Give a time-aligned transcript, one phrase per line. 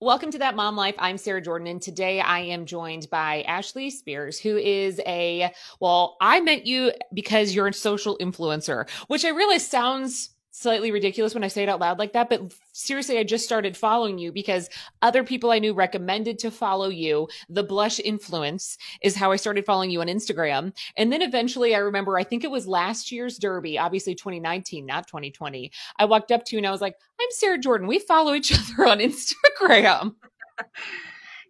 [0.00, 0.94] Welcome to That Mom Life.
[1.00, 6.16] I'm Sarah Jordan, and today I am joined by Ashley Spears, who is a, well,
[6.20, 11.44] I met you because you're a social influencer, which I realize sounds slightly ridiculous when
[11.44, 14.68] I say it out loud like that, but seriously, I just started following you because
[15.02, 17.28] other people I knew recommended to follow you.
[17.48, 20.74] The blush influence is how I started following you on Instagram.
[20.96, 25.06] And then eventually I remember, I think it was last year's Derby, obviously 2019, not
[25.06, 25.70] 2020.
[25.98, 27.86] I walked up to you and I was like, I'm Sarah Jordan.
[27.86, 30.14] We follow each other on Instagram.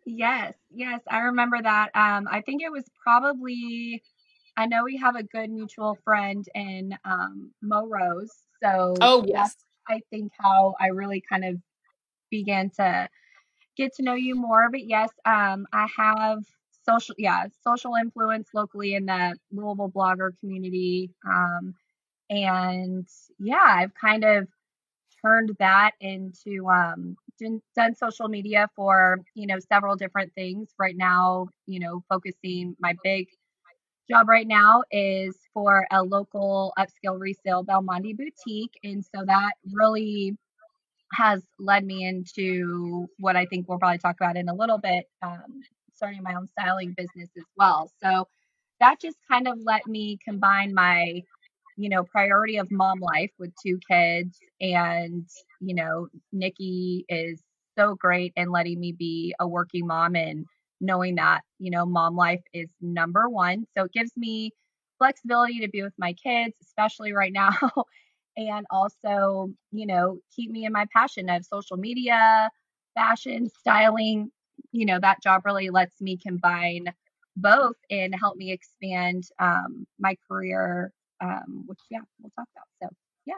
[0.05, 1.91] yes, yes, I remember that.
[1.95, 4.03] Um, I think it was probably
[4.59, 8.43] I know we have a good mutual friend in um, Mo Rose.
[8.63, 9.55] So oh yes,
[9.89, 11.57] I think how I really kind of
[12.31, 13.09] began to
[13.77, 14.69] get to know you more.
[14.71, 16.39] But yes, um, I have
[16.89, 21.75] social, yeah, social influence locally in the Louisville blogger community, um,
[22.31, 23.07] and
[23.39, 24.49] yeah, I've kind of
[25.25, 27.17] turned that into um,
[27.77, 30.71] done social media for you know several different things.
[30.79, 33.29] Right now, you know, focusing my big
[34.11, 38.75] job right now is for a local upscale resale Belmonte boutique.
[38.85, 40.37] And so that really
[41.15, 45.07] has led me into what I think we'll probably talk about in a little bit,
[45.23, 45.61] um,
[45.95, 47.91] starting my own styling business as well.
[48.03, 48.29] So
[48.81, 51.23] that just kind of let me combine my,
[51.77, 54.39] you know, priority of mom life with two kids.
[54.61, 55.27] And,
[55.61, 57.43] you know, Nikki is
[57.79, 60.47] so great in letting me be a working mom and
[60.81, 63.67] knowing that, you know, mom life is number one.
[63.77, 64.53] So it gives me
[64.99, 67.57] flexibility to be with my kids, especially right now.
[68.37, 72.51] and also, you know, keep me in my passion of social media,
[72.95, 74.31] fashion, styling.
[74.73, 76.93] You know, that job really lets me combine
[77.37, 82.91] both and help me expand um, my career, um, which, yeah, we'll talk about.
[82.91, 83.35] So, yeah.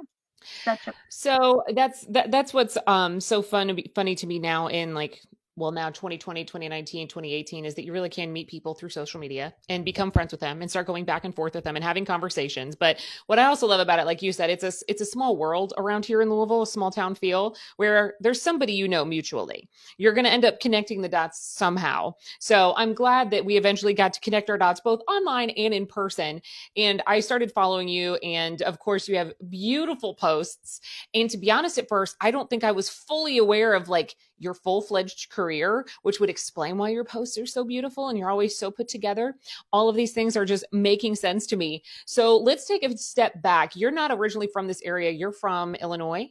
[0.66, 4.68] A- so that's that, that's what's um so fun to be funny to me now
[4.68, 5.20] in like
[5.60, 9.54] well now 2020 2019 2018 is that you really can meet people through social media
[9.68, 12.04] and become friends with them and start going back and forth with them and having
[12.04, 12.74] conversations.
[12.74, 15.36] But what i also love about it like you said it's a it's a small
[15.36, 19.68] world around here in louisville a small town feel where there's somebody you know mutually.
[19.98, 22.14] You're going to end up connecting the dots somehow.
[22.38, 25.86] So i'm glad that we eventually got to connect our dots both online and in
[25.86, 26.40] person.
[26.76, 30.80] And i started following you and of course you have beautiful posts.
[31.14, 34.16] And to be honest at first i don't think i was fully aware of like
[34.40, 38.56] your full-fledged career which would explain why your posts are so beautiful and you're always
[38.58, 39.36] so put together.
[39.72, 41.82] All of these things are just making sense to me.
[42.06, 43.76] So let's take a step back.
[43.76, 45.10] You're not originally from this area.
[45.10, 46.30] You're from illinois?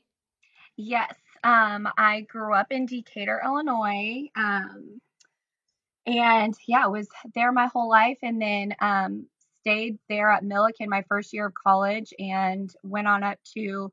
[0.75, 1.13] Yes.
[1.41, 4.99] Um, i grew up in decatur illinois um,
[6.05, 9.25] and yeah was there my whole life and then um,
[9.61, 13.89] stayed there at Millikin my first year of college and went on up to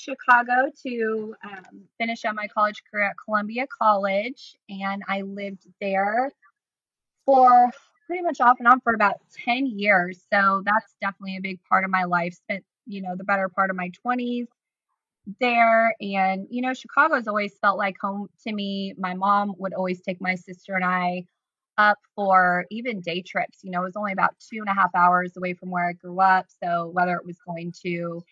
[0.00, 6.30] Chicago to um, finish out my college career at Columbia College, and I lived there
[7.26, 7.70] for
[8.06, 10.24] pretty much off and on for about 10 years.
[10.32, 12.34] So that's definitely a big part of my life.
[12.34, 14.48] Spent, you know, the better part of my 20s
[15.40, 15.94] there.
[16.00, 18.94] And, you know, Chicago's always felt like home to me.
[18.98, 21.24] My mom would always take my sister and I
[21.78, 23.60] up for even day trips.
[23.62, 25.92] You know, it was only about two and a half hours away from where I
[25.92, 26.46] grew up.
[26.62, 28.22] So whether it was going to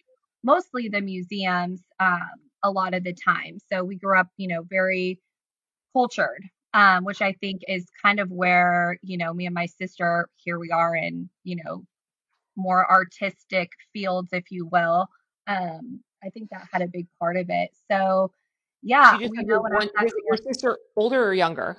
[0.42, 2.20] mostly the museums um,
[2.62, 3.58] a lot of the time.
[3.72, 5.20] So we grew up, you know, very
[5.92, 6.44] cultured,
[6.74, 10.58] um, which I think is kind of where, you know, me and my sister, here
[10.58, 11.84] we are in, you know,
[12.56, 15.08] more artistic fields, if you will.
[15.46, 17.70] Um, I think that had a big part of it.
[17.90, 18.32] So,
[18.82, 19.88] yeah, you know one,
[20.26, 21.78] your sister older or younger?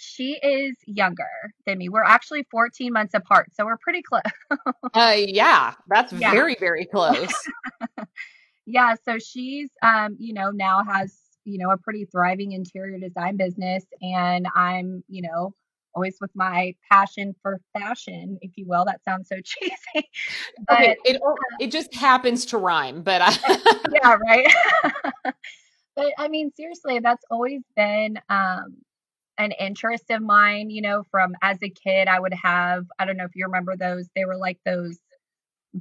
[0.00, 1.24] She is younger
[1.66, 1.88] than me.
[1.88, 4.22] We're actually 14 months apart, so we're pretty close.
[4.94, 6.30] uh, yeah, that's yeah.
[6.30, 7.32] very, very close.
[8.66, 13.36] yeah, so she's, um, you know, now has, you know, a pretty thriving interior design
[13.36, 15.54] business, and I'm, you know,
[15.94, 18.84] always with my passion for fashion, if you will.
[18.84, 20.08] That sounds so cheesy.
[20.66, 21.20] But, okay, it
[21.60, 24.52] it just happens to rhyme, but I- yeah, right.
[25.96, 28.76] but I mean, seriously, that's always been um,
[29.40, 33.16] an interest of mine, you know, from as a kid, I would have, I don't
[33.16, 34.98] know if you remember those, they were like those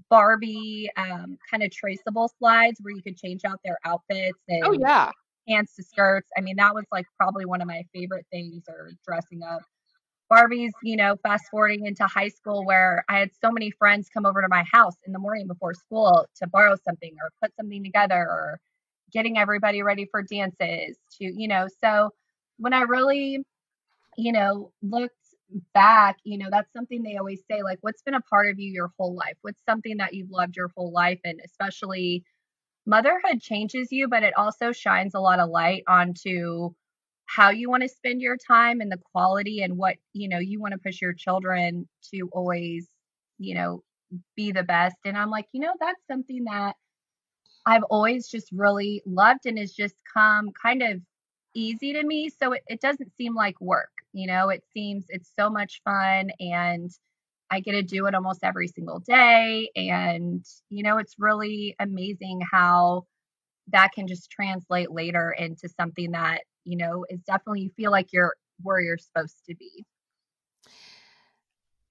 [0.10, 4.72] Barbie um, kind of traceable slides where you could change out their outfits and oh
[4.72, 5.12] yeah
[5.48, 6.30] pants to skirts.
[6.38, 9.62] I mean, that was like probably one of my favorite things or dressing up.
[10.30, 14.28] Barbie's, you know, fast forwarding into high school where I had so many friends come
[14.28, 17.84] over to my house in the morning before school to borrow something or put something
[17.84, 18.60] together or
[19.12, 22.12] getting everybody ready for dances to, you know, so
[22.58, 23.40] when I really,
[24.20, 25.16] you know, looked
[25.74, 28.72] back, you know, that's something they always say, like, what's been a part of you
[28.72, 29.38] your whole life?
[29.42, 31.20] What's something that you've loved your whole life?
[31.26, 32.24] And especially
[32.86, 36.72] motherhood changes you, but it also shines a lot of light onto
[37.28, 40.60] how you want to spend your time and the quality and what you know you
[40.60, 42.88] want to push your children to always
[43.38, 43.84] you know
[44.36, 46.76] be the best and i'm like you know that's something that
[47.66, 51.02] i've always just really loved and has just come kind of
[51.54, 55.32] easy to me so it, it doesn't seem like work you know it seems it's
[55.38, 56.92] so much fun and
[57.50, 62.42] i get to do it almost every single day and you know it's really amazing
[62.52, 63.06] how
[63.72, 68.12] that can just translate later into something that you know is definitely you feel like
[68.12, 69.86] you're where you're supposed to be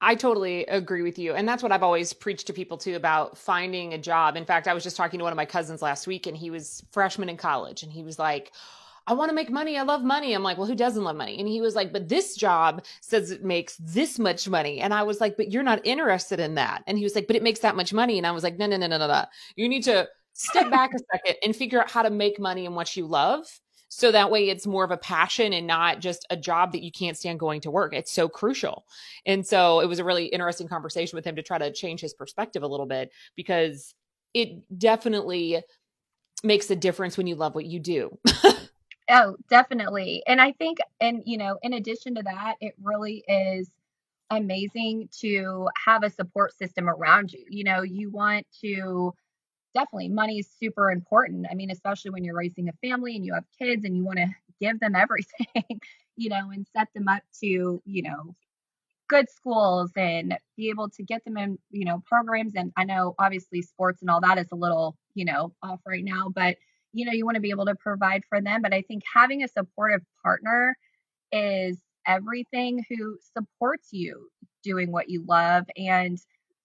[0.01, 1.35] I totally agree with you.
[1.35, 4.37] And that's what I've always preached to people too about finding a job.
[4.37, 6.51] In fact, I was just talking to one of my cousins last week and he
[6.51, 8.53] was freshman in college and he was like,
[9.09, 9.79] I want to make money.
[9.79, 10.35] I love money.
[10.35, 11.39] I'm like, well, who doesn't love money?
[11.39, 14.81] And he was like, but this job says it makes this much money.
[14.81, 16.85] And I was like, but you're not interested in that.
[16.87, 18.19] And he was like, but it makes that much money.
[18.19, 19.25] And I was like, no, no, no, no, no, no.
[19.57, 22.75] You need to step back a second and figure out how to make money in
[22.75, 23.47] what you love
[23.89, 26.93] so that way it's more of a passion and not just a job that you
[26.93, 28.85] can't stand going to work it's so crucial
[29.27, 32.15] and so it was a really interesting conversation with him to try to change his
[32.15, 33.95] perspective a little bit because
[34.35, 35.61] it definitely
[36.45, 38.17] makes a difference when you love what you do
[39.11, 43.71] oh definitely and i think and you know in addition to that it really is
[44.31, 49.13] amazing to have a support system around you you know you want to
[49.75, 51.47] definitely money is super important.
[51.51, 54.19] I mean, especially when you're raising a family and you have kids and you want
[54.19, 54.27] to
[54.61, 55.81] give them everything,
[56.17, 58.35] you know, and set them up to, you know,
[59.09, 62.55] good schools and be able to get them in, you know, programs.
[62.55, 66.05] And I know obviously sports and all that is a little, you know, off right
[66.05, 66.57] now, but
[66.93, 68.63] you know, you want to be able to provide for them.
[68.63, 70.77] But I think having a supportive partner
[71.33, 74.29] is everything who supports you
[74.63, 75.65] doing what you love.
[75.77, 76.19] And,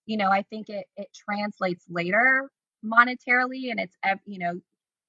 [0.06, 2.50] you know, I think it it translates later
[2.86, 4.60] monetarily and it's you know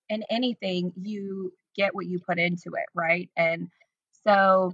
[0.08, 3.68] in anything you get what you put into it right and
[4.26, 4.72] so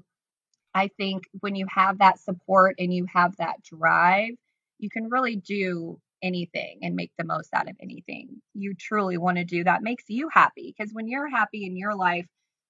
[0.75, 4.33] i think when you have that support and you have that drive
[4.79, 9.37] you can really do anything and make the most out of anything you truly want
[9.37, 12.27] to do that makes you happy because when you're happy in your life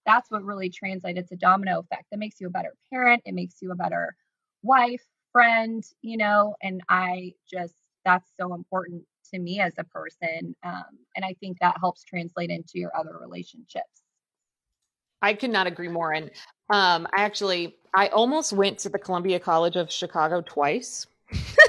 [0.07, 3.35] that's what really translates it's a domino effect that makes you a better parent it
[3.35, 4.15] makes you a better
[4.63, 5.03] wife
[5.33, 7.75] friend you know and i just
[8.05, 9.03] that's so important
[9.33, 10.55] to me as a person.
[10.63, 14.03] Um, and I think that helps translate into your other relationships.
[15.23, 16.13] I could not agree more.
[16.13, 16.31] And
[16.71, 21.07] um, I actually, I almost went to the Columbia College of Chicago twice.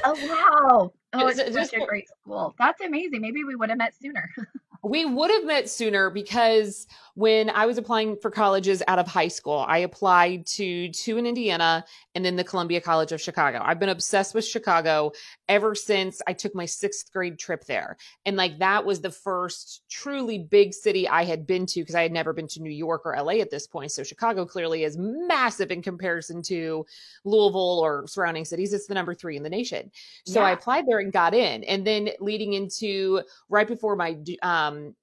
[0.05, 0.27] oh
[0.61, 0.93] wow!
[1.13, 2.55] Oh, it's, it's such a great school.
[2.57, 3.21] That's amazing.
[3.21, 4.33] Maybe we would have met sooner.
[4.83, 9.27] we would have met sooner because when I was applying for colleges out of high
[9.27, 11.83] school, I applied to two in Indiana
[12.15, 13.61] and then the Columbia College of Chicago.
[13.63, 15.11] I've been obsessed with Chicago
[15.49, 17.97] ever since I took my sixth grade trip there.
[18.25, 22.03] And like that was the first truly big city I had been to because I
[22.03, 23.91] had never been to New York or LA at this point.
[23.91, 26.85] So Chicago clearly is massive in comparison to
[27.25, 28.73] Louisville or surrounding cities.
[28.73, 29.91] It's the number three in the nation.
[30.25, 30.47] So yeah.
[30.47, 31.65] I applied there and got in.
[31.65, 34.95] And then leading into right before my um, Um,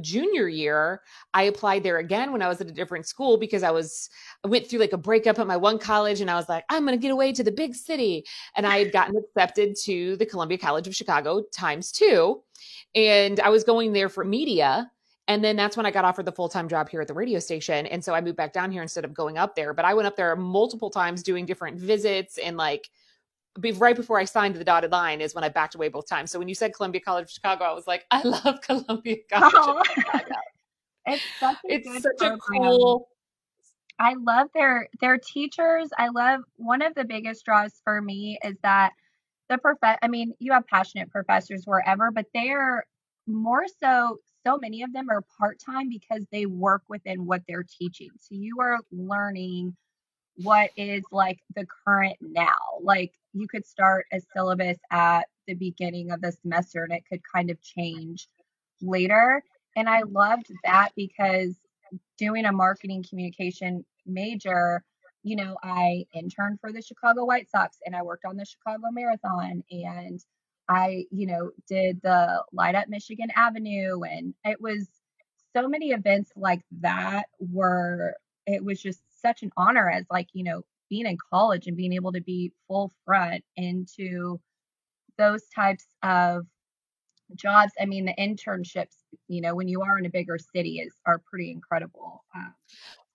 [0.00, 1.02] junior year
[1.34, 4.08] i applied there again when i was at a different school because i was
[4.42, 6.86] i went through like a breakup at my one college and i was like i'm
[6.86, 8.24] going to get away to the big city
[8.56, 12.42] and i had gotten accepted to the columbia college of chicago times two
[12.94, 14.90] and i was going there for media
[15.28, 17.38] and then that's when I got offered the full time job here at the radio
[17.38, 17.86] station.
[17.86, 19.72] And so I moved back down here instead of going up there.
[19.72, 22.90] But I went up there multiple times doing different visits and like
[23.60, 26.30] be, right before I signed the dotted line is when I backed away both times.
[26.30, 29.52] So when you said Columbia College of Chicago, I was like, I love Columbia College
[29.54, 29.82] oh.
[29.94, 30.34] Chicago.
[31.06, 33.08] it's such a, it's such a cool.
[33.98, 35.90] I love their their teachers.
[35.98, 38.92] I love one of the biggest draws for me is that
[39.48, 39.78] the prof.
[39.82, 42.84] I mean, you have passionate professors wherever, but they are
[43.26, 44.18] more so.
[44.44, 48.08] So many of them are part time because they work within what they're teaching.
[48.18, 49.76] So you are learning
[50.42, 52.58] what is like the current now.
[52.82, 57.22] Like you could start a syllabus at the beginning of the semester and it could
[57.34, 58.28] kind of change
[58.80, 59.42] later.
[59.76, 61.56] And I loved that because
[62.18, 64.82] doing a marketing communication major,
[65.22, 68.88] you know, I interned for the Chicago White Sox and I worked on the Chicago
[68.90, 70.20] Marathon and
[70.68, 74.88] I, you know, did the Light Up Michigan Avenue and it was
[75.54, 78.14] so many events like that were
[78.46, 81.92] it was just such an honor as like, you know, being in college and being
[81.94, 84.38] able to be full front into
[85.16, 86.44] those types of
[87.34, 87.72] jobs.
[87.80, 88.96] I mean, the internships,
[89.28, 92.24] you know, when you are in a bigger city is are pretty incredible.
[92.34, 92.54] Um,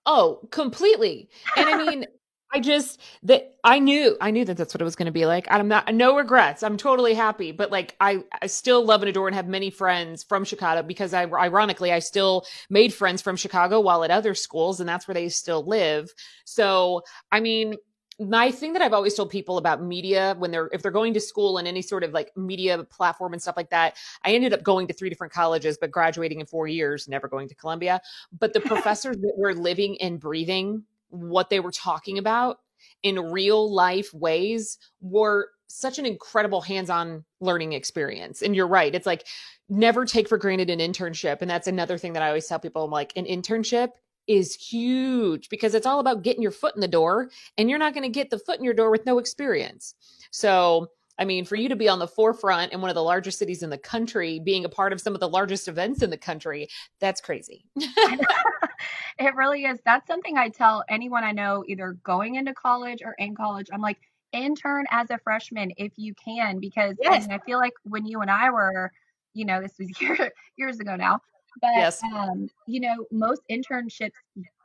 [0.05, 1.29] oh, completely.
[1.55, 2.05] And I mean,
[2.53, 5.25] I just that I knew I knew that that's what it was going to be
[5.25, 5.47] like.
[5.49, 6.63] I'm not no regrets.
[6.63, 10.23] I'm totally happy, but like I I still love and adore and have many friends
[10.23, 14.79] from Chicago because I ironically I still made friends from Chicago while at other schools
[14.79, 16.09] and that's where they still live.
[16.45, 17.01] So,
[17.31, 17.75] I mean,
[18.19, 21.19] my thing that I've always told people about media when they're if they're going to
[21.19, 24.63] school in any sort of like media platform and stuff like that, I ended up
[24.63, 28.01] going to three different colleges, but graduating in four years, never going to Columbia.
[28.37, 32.57] But the professors that were living and breathing what they were talking about
[33.03, 38.41] in real life ways were such an incredible hands-on learning experience.
[38.41, 38.93] And you're right.
[38.93, 39.25] It's like
[39.69, 41.41] never take for granted an internship.
[41.41, 42.85] And that's another thing that I always tell people.
[42.85, 43.89] I'm like, an internship
[44.27, 47.93] is huge because it's all about getting your foot in the door and you're not
[47.93, 49.95] going to get the foot in your door with no experience.
[50.31, 50.87] So
[51.19, 53.63] I mean, for you to be on the forefront in one of the largest cities
[53.63, 56.67] in the country, being a part of some of the largest events in the country,
[56.99, 57.65] that's crazy.
[57.75, 59.79] it really is.
[59.85, 63.67] That's something I tell anyone I know, either going into college or in college.
[63.73, 63.97] I'm like,
[64.33, 67.25] intern as a freshman if you can, because yes.
[67.25, 68.91] I, mean, I feel like when you and I were,
[69.33, 71.21] you know, this was year, years ago now,
[71.61, 72.01] but yes.
[72.03, 74.11] um, you know, most internships,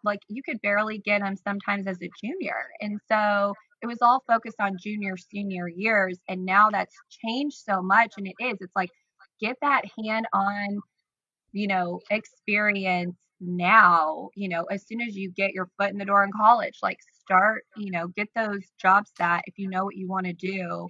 [0.04, 4.22] like you could barely get them sometimes as a junior, and so it was all
[4.26, 6.18] focused on junior, senior years.
[6.28, 8.14] And now that's changed so much.
[8.16, 8.90] And it is, it's like,
[9.40, 10.80] get that hand on,
[11.52, 16.04] you know, experience now, you know, as soon as you get your foot in the
[16.04, 19.96] door in college, like start, you know, get those jobs that if you know what
[19.96, 20.86] you want to do,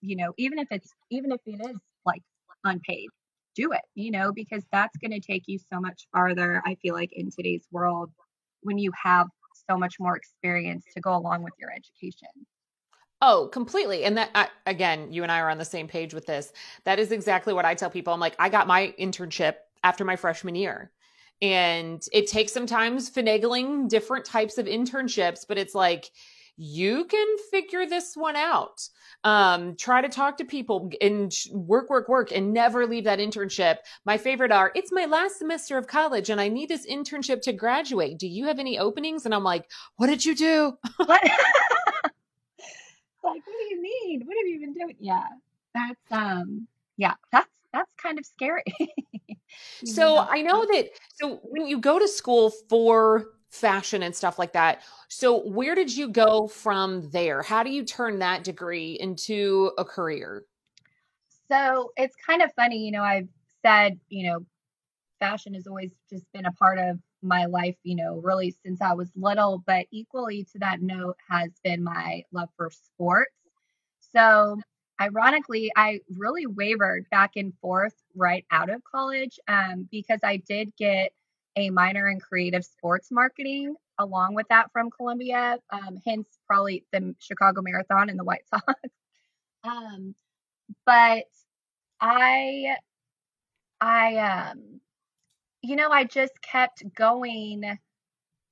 [0.00, 2.20] you know, even if it's, even if it is like
[2.64, 3.08] unpaid,
[3.54, 6.62] do it, you know, because that's going to take you so much farther.
[6.66, 8.10] I feel like in today's world
[8.62, 9.28] when you have
[9.68, 12.28] so much more experience to go along with your education.
[13.20, 14.04] Oh, completely.
[14.04, 16.52] And that, I, again, you and I are on the same page with this.
[16.84, 18.12] That is exactly what I tell people.
[18.12, 20.90] I'm like, I got my internship after my freshman year.
[21.40, 26.10] And it takes sometimes finagling different types of internships, but it's like,
[26.56, 28.88] you can figure this one out.
[29.24, 33.76] Um, try to talk to people and work, work, work, and never leave that internship.
[34.04, 37.52] My favorite are, it's my last semester of college and I need this internship to
[37.52, 38.18] graduate.
[38.18, 39.24] Do you have any openings?
[39.24, 40.78] And I'm like, what did you do?
[40.96, 41.22] What?
[41.22, 41.32] like,
[43.22, 44.22] what do you mean?
[44.24, 44.96] What have you been doing?
[45.00, 45.24] Yeah,
[45.74, 48.62] that's, um, yeah, that's, that's kind of scary.
[49.84, 54.52] so I know that, so when you go to school for fashion and stuff like
[54.52, 54.82] that.
[55.08, 57.42] So, where did you go from there?
[57.42, 60.44] How do you turn that degree into a career?
[61.48, 63.28] So, it's kind of funny, you know, I've
[63.64, 64.44] said, you know,
[65.20, 68.92] fashion has always just been a part of my life, you know, really since I
[68.92, 73.32] was little, but equally to that note has been my love for sports.
[74.00, 74.60] So,
[75.00, 80.74] ironically, I really wavered back and forth right out of college um, because I did
[80.76, 81.12] get
[81.56, 87.14] a minor in creative sports marketing along with that from Columbia, um, hence probably the
[87.18, 88.64] Chicago Marathon and the White Sox.
[89.62, 90.14] um,
[90.86, 91.24] but
[92.00, 92.76] I,
[93.80, 94.80] I, um,
[95.62, 97.78] you know, I just kept going,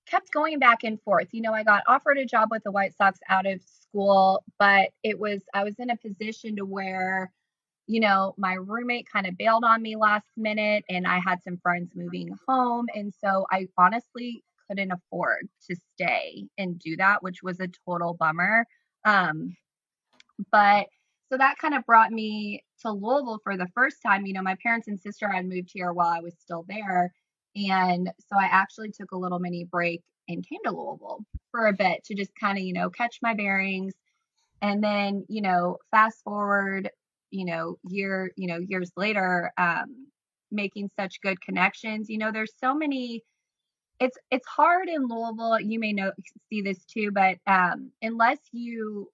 [0.06, 1.28] kept going back and forth.
[1.32, 4.90] You know, I got offered a job with the White Sox out of school, but
[5.02, 7.32] it was, I was in a position to where
[7.92, 11.58] you know, my roommate kind of bailed on me last minute and I had some
[11.58, 12.86] friends moving home.
[12.94, 18.14] And so I honestly couldn't afford to stay and do that, which was a total
[18.14, 18.66] bummer.
[19.04, 19.54] Um,
[20.50, 20.86] but
[21.28, 24.24] so that kind of brought me to Louisville for the first time.
[24.24, 27.12] You know, my parents and sister had moved here while I was still there.
[27.54, 31.74] And so I actually took a little mini break and came to Louisville for a
[31.74, 33.92] bit to just kind of, you know, catch my bearings.
[34.62, 36.88] And then, you know, fast forward
[37.32, 40.06] you know year you know years later um,
[40.50, 43.22] making such good connections you know there's so many
[44.00, 46.12] it's it's hard in louisville you may know
[46.48, 49.08] see this too but um, unless you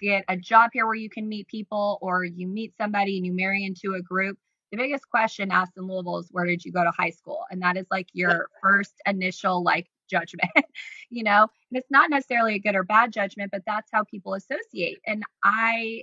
[0.00, 3.32] get a job here where you can meet people or you meet somebody and you
[3.32, 4.38] marry into a group
[4.70, 7.44] the biggest question asked in louisville is where did you go to high school?
[7.50, 10.50] And that is like your first initial like judgment
[11.10, 11.42] you know?
[11.42, 14.98] And it's not necessarily a good or bad judgment but that's how people associate.
[15.06, 16.02] And i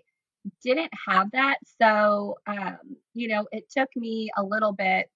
[0.64, 1.58] didn't have that.
[1.82, 2.78] So, um,
[3.14, 5.10] you know, it took me a little bit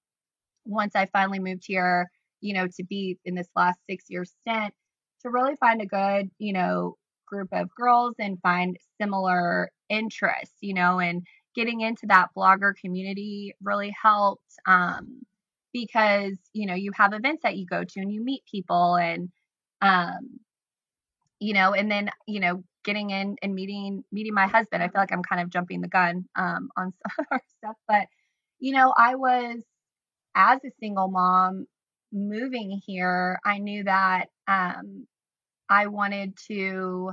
[0.65, 2.09] once I finally moved here,
[2.41, 4.73] you know, to be in this last six year stint
[5.21, 10.73] to really find a good, you know, group of girls and find similar interests, you
[10.73, 11.23] know, and
[11.55, 15.21] getting into that blogger community really helped um,
[15.73, 19.29] because, you know, you have events that you go to and you meet people and,
[19.81, 20.39] um,
[21.39, 24.83] you know, and then, you know, getting in and meeting meeting my husband.
[24.83, 27.75] I feel like I'm kind of jumping the gun um, on some of our stuff,
[27.87, 28.07] but
[28.59, 29.57] you know, I was
[30.35, 31.67] as a single mom
[32.13, 33.39] moving here.
[33.45, 35.07] I knew that um,
[35.69, 37.11] I wanted to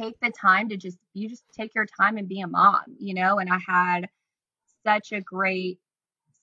[0.00, 3.14] take the time to just you just take your time and be a mom, you
[3.14, 4.08] know, and I had
[4.86, 5.78] such a great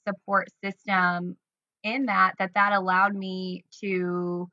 [0.08, 1.38] support system
[1.84, 4.50] in that that that allowed me to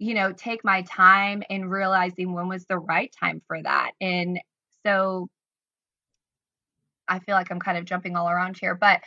[0.00, 3.92] you know take my time and realizing when was the right time for that.
[4.00, 4.40] And
[4.84, 5.28] so
[7.08, 9.00] i feel like i'm kind of jumping all around here but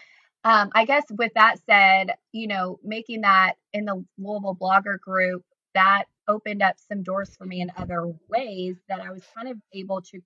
[0.44, 5.44] um, i guess with that said you know making that in the louisville blogger group
[5.74, 9.58] that opened up some doors for me in other ways that i was kind of
[9.74, 10.20] able to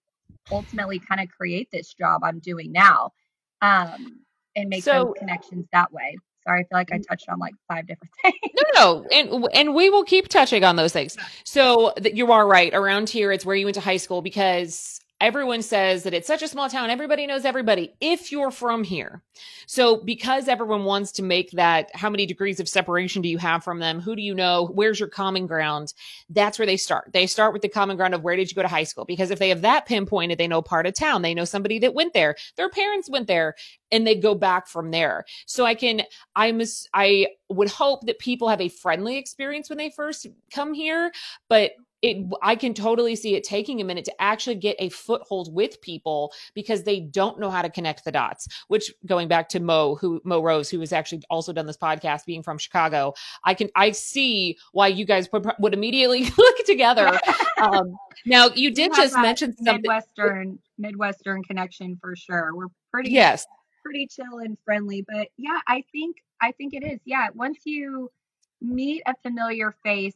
[0.51, 3.11] ultimately kind of create this job i'm doing now
[3.61, 4.19] um,
[4.55, 6.15] and make so, those connections that way
[6.47, 7.01] Sorry, I feel like I mm-hmm.
[7.03, 8.35] touched on like five different things.
[8.55, 11.17] No, no, and and we will keep touching on those things.
[11.43, 12.73] So you are right.
[12.73, 16.41] Around here, it's where you went to high school because everyone says that it's such
[16.41, 16.89] a small town.
[16.89, 19.23] Everybody knows everybody if you're from here.
[19.65, 23.63] So because everyone wants to make that, how many degrees of separation do you have
[23.63, 23.99] from them?
[23.99, 24.69] Who do you know?
[24.73, 25.93] Where's your common ground?
[26.29, 27.11] That's where they start.
[27.13, 29.05] They start with the common ground of where did you go to high school?
[29.05, 31.23] Because if they have that pinpointed, they know part of town.
[31.23, 32.35] They know somebody that went there.
[32.55, 33.55] Their parents went there
[33.91, 35.25] and they go back from there.
[35.45, 36.03] So I can,
[36.35, 36.61] I'm,
[36.93, 41.11] I would hope that people have a friendly experience when they first come here,
[41.49, 45.53] but it i can totally see it taking a minute to actually get a foothold
[45.53, 49.59] with people because they don't know how to connect the dots which going back to
[49.59, 53.13] mo who mo rose who has actually also done this podcast being from chicago
[53.45, 57.19] i can i see why you guys would, would immediately look together.
[57.59, 59.81] Um, now you did just mention something.
[59.81, 62.51] Midwestern midwestern connection for sure.
[62.53, 63.47] We're pretty yes.
[63.83, 66.99] pretty chill and friendly but yeah i think i think it is.
[67.03, 68.11] Yeah once you
[68.61, 70.13] meet a familiar face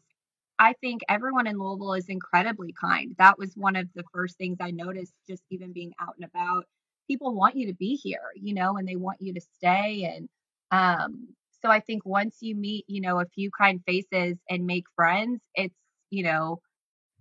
[0.61, 3.15] I think everyone in Louisville is incredibly kind.
[3.17, 6.65] That was one of the first things I noticed just even being out and about.
[7.07, 10.03] People want you to be here, you know, and they want you to stay.
[10.15, 10.29] And
[10.69, 11.29] um,
[11.63, 15.41] so I think once you meet, you know, a few kind faces and make friends,
[15.55, 15.75] it's,
[16.11, 16.61] you know,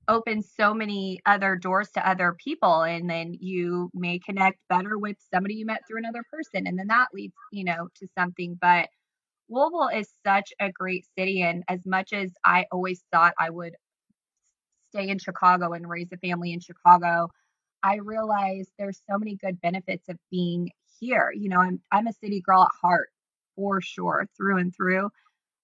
[0.08, 2.82] opens so many other doors to other people.
[2.82, 6.66] And then you may connect better with somebody you met through another person.
[6.66, 8.58] And then that leads, you know, to something.
[8.60, 8.90] But
[9.50, 11.42] Louisville is such a great city.
[11.42, 13.74] And as much as I always thought I would
[14.94, 17.28] stay in Chicago and raise a family in Chicago,
[17.82, 21.32] I realized there's so many good benefits of being here.
[21.34, 23.08] You know, I'm I'm a city girl at heart
[23.56, 25.10] for sure, through and through.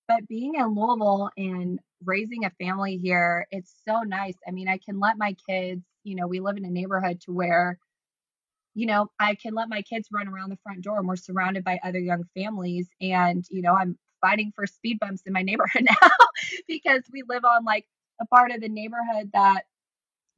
[0.09, 4.37] But being in Louisville and raising a family here, it's so nice.
[4.47, 7.33] I mean, I can let my kids, you know, we live in a neighborhood to
[7.33, 7.79] where
[8.77, 11.65] you know, I can let my kids run around the front door and we're surrounded
[11.65, 12.87] by other young families.
[13.01, 16.11] And, you know, I'm fighting for speed bumps in my neighborhood now
[16.69, 17.87] because we live on like
[18.21, 19.63] a part of the neighborhood that,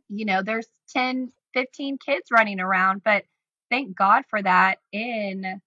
[0.08, 3.02] you know, there's 10, 15 kids running around.
[3.04, 3.24] But
[3.72, 5.60] thank God for that in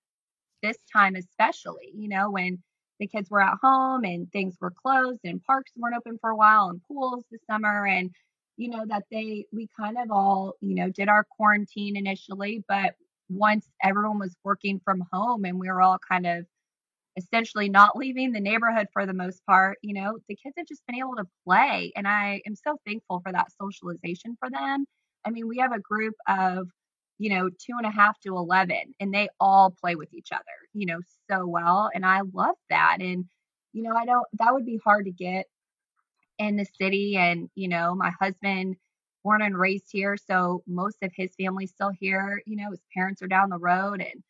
[0.64, 2.60] this time, especially, you know, when
[3.00, 6.36] the kids were at home and things were closed and parks weren't open for a
[6.38, 7.86] while and pools this summer.
[7.86, 8.12] And,
[8.62, 12.94] you know, that they, we kind of all, you know, did our quarantine initially, but
[13.28, 16.46] once everyone was working from home and we were all kind of
[17.18, 20.86] essentially not leaving the neighborhood for the most part, you know, the kids have just
[20.86, 21.92] been able to play.
[21.96, 24.86] And I am so thankful for that socialization for them.
[25.26, 26.68] I mean, we have a group of,
[27.18, 30.44] you know, two and a half to 11, and they all play with each other,
[30.76, 31.00] you know,
[31.32, 31.90] so well.
[31.92, 32.98] And I love that.
[33.00, 33.26] And,
[33.74, 35.48] you know, I don't, that would be hard to get
[36.42, 38.78] in the city and you know my husband
[39.24, 43.22] born and raised here so most of his family's still here you know his parents
[43.24, 44.24] are down the road and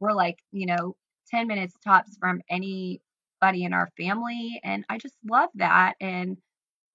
[0.00, 0.96] we're like you know
[1.30, 6.38] 10 minutes tops from anybody in our family and i just love that and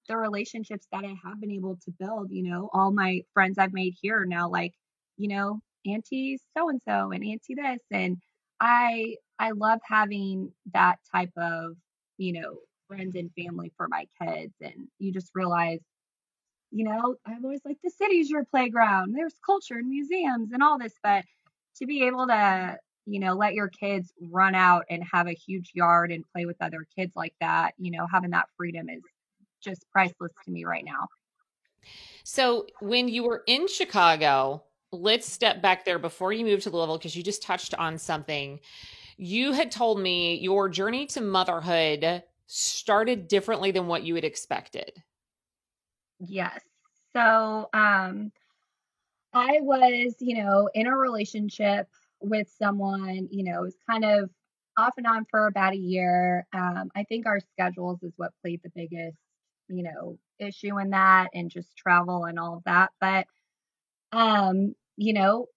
[0.09, 3.73] the relationships that i have been able to build you know all my friends i've
[3.73, 4.73] made here now like
[5.17, 8.17] you know auntie so and so and auntie this and
[8.61, 11.75] i i love having that type of
[12.17, 12.57] you know
[12.89, 14.53] friends and family for my kids.
[14.61, 15.79] And you just realize,
[16.71, 19.15] you know, I'm always like, the city's your playground.
[19.15, 20.93] There's culture and museums and all this.
[21.01, 21.23] But
[21.77, 25.71] to be able to, you know, let your kids run out and have a huge
[25.73, 29.03] yard and play with other kids like that, you know, having that freedom is
[29.61, 31.07] just priceless to me right now.
[32.23, 36.97] So when you were in Chicago, let's step back there before you moved to Louisville
[36.97, 38.59] because you just touched on something.
[39.17, 45.03] You had told me your journey to motherhood started differently than what you had expected?
[46.19, 46.61] Yes.
[47.15, 48.31] So, um,
[49.33, 51.87] I was, you know, in a relationship
[52.21, 54.29] with someone, you know, it was kind of
[54.77, 56.47] off and on for about a year.
[56.53, 59.17] Um, I think our schedules is what played the biggest,
[59.67, 62.91] you know, issue in that and just travel and all of that.
[62.99, 63.27] But,
[64.11, 65.47] um, you know,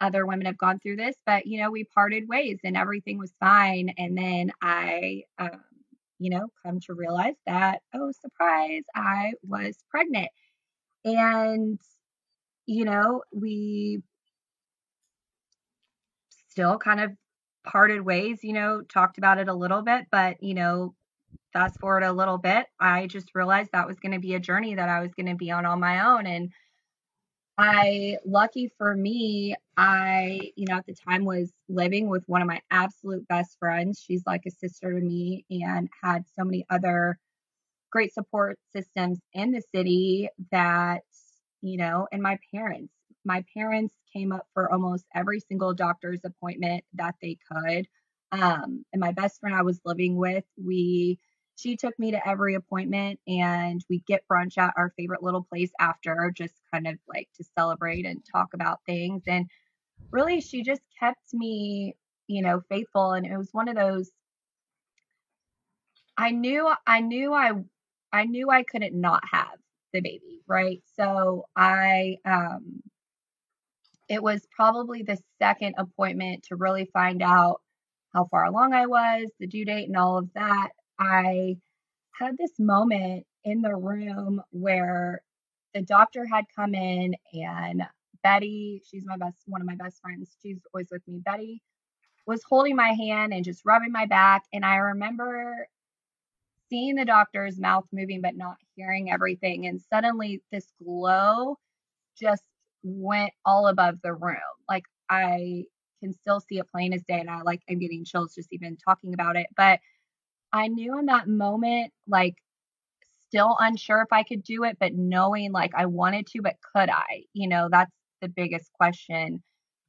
[0.00, 3.32] other women have gone through this, but, you know, we parted ways and everything was
[3.40, 3.90] fine.
[3.96, 5.62] And then I, um,
[6.18, 10.28] you know, come to realize that, oh, surprise, I was pregnant.
[11.04, 11.80] And,
[12.66, 14.02] you know, we
[16.50, 17.12] still kind of
[17.66, 20.94] parted ways, you know, talked about it a little bit, but, you know,
[21.52, 24.74] fast forward a little bit, I just realized that was going to be a journey
[24.74, 26.26] that I was going to be on on my own.
[26.26, 26.52] And
[27.58, 32.48] I, lucky for me, I, you know, at the time was living with one of
[32.48, 34.02] my absolute best friends.
[34.04, 37.18] She's like a sister to me and had so many other
[37.90, 41.02] great support systems in the city that,
[41.62, 42.92] you know, and my parents.
[43.24, 47.88] My parents came up for almost every single doctor's appointment that they could.
[48.32, 51.18] Um, and my best friend I was living with, we
[51.56, 55.70] she took me to every appointment and we'd get brunch at our favorite little place
[55.80, 59.46] after just kind of like to celebrate and talk about things and
[60.12, 61.96] really she just kept me
[62.28, 64.10] you know faithful and it was one of those
[66.16, 67.52] i knew i knew i
[68.12, 69.58] i knew i couldn't not have
[69.92, 70.82] the baby right?
[70.96, 72.82] So i um
[74.08, 77.60] it was probably the second appointment to really find out
[78.14, 81.56] how far along i was the due date and all of that I
[82.12, 85.22] had this moment in the room where
[85.74, 87.82] the doctor had come in and
[88.22, 90.36] Betty, she's my best one of my best friends.
[90.42, 91.20] She's always with me.
[91.24, 91.62] Betty
[92.26, 95.68] was holding my hand and just rubbing my back and I remember
[96.68, 101.56] seeing the doctor's mouth moving but not hearing everything and suddenly this glow
[102.18, 102.42] just
[102.82, 104.36] went all above the room.
[104.68, 105.64] Like I
[106.00, 108.76] can still see it plain as day and I like I'm getting chills just even
[108.76, 109.46] talking about it.
[109.56, 109.80] But
[110.56, 112.34] I knew in that moment, like,
[113.28, 116.88] still unsure if I could do it, but knowing like I wanted to, but could
[116.90, 117.24] I?
[117.34, 117.92] You know, that's
[118.22, 119.42] the biggest question.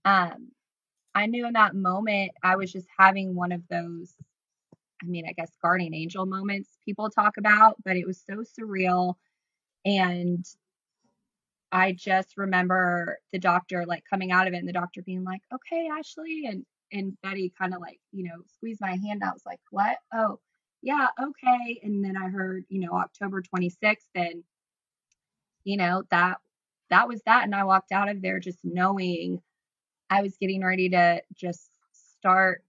[0.05, 0.49] Um,
[1.15, 4.13] I knew in that moment I was just having one of those,
[5.01, 9.15] I mean, I guess guardian angel moments people talk about, but it was so surreal.
[9.85, 10.45] And
[11.71, 15.41] I just remember the doctor like coming out of it and the doctor being like,
[15.53, 16.45] okay, Ashley.
[16.47, 19.31] And, and Betty kind of like, you know, squeezed my hand out.
[19.31, 19.97] I was like, what?
[20.13, 20.39] Oh,
[20.81, 21.79] yeah, okay.
[21.83, 24.43] And then I heard, you know, October 26th and
[25.63, 26.37] you know, that
[26.89, 29.41] that was that and I walked out of there just knowing
[30.09, 31.69] I was getting ready to just
[32.19, 32.63] start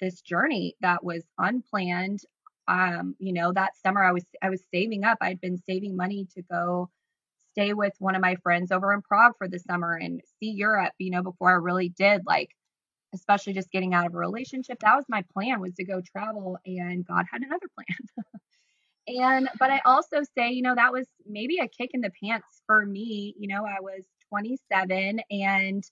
[0.00, 2.20] this journey that was unplanned.
[2.68, 5.18] Um, you know, that summer I was I was saving up.
[5.20, 6.90] I'd been saving money to go
[7.52, 10.92] stay with one of my friends over in Prague for the summer and see Europe,
[10.98, 12.50] you know, before I really did like
[13.14, 14.78] especially just getting out of a relationship.
[14.80, 18.34] That was my plan was to go travel and God had another plan.
[19.08, 22.62] and but I also say, you know, that was maybe a kick in the pants
[22.66, 23.34] for me.
[23.38, 25.84] You know, I was 27 and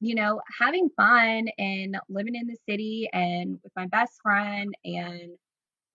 [0.00, 5.32] you know, having fun and living in the city and with my best friend and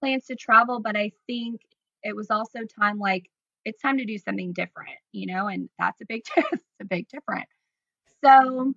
[0.01, 1.61] plans to travel, but I think
[2.03, 3.29] it was also time like
[3.65, 7.07] it's time to do something different, you know, and that's a big it's a big
[7.07, 7.49] difference.
[8.23, 8.73] So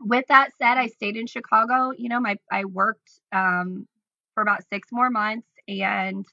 [0.00, 1.92] with that said, I stayed in Chicago.
[1.96, 3.86] You know, my I worked um,
[4.34, 6.26] for about six more months, and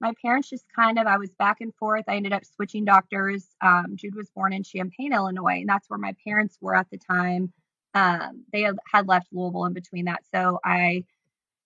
[0.00, 2.04] my parents just kind of I was back and forth.
[2.08, 3.46] I ended up switching doctors.
[3.60, 6.98] Um, Jude was born in Champaign, Illinois, and that's where my parents were at the
[6.98, 7.52] time.
[7.94, 11.04] Um, they had, left Louisville in between that, so I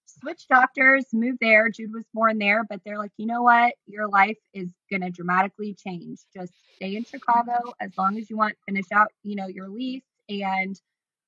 [0.07, 1.69] switched doctors, moved there.
[1.69, 3.75] Jude was born there, but they're like, you know what?
[3.87, 6.19] Your life is gonna dramatically change.
[6.35, 8.57] Just stay in Chicago as long as you want.
[8.67, 10.81] Finish out, you know, your lease and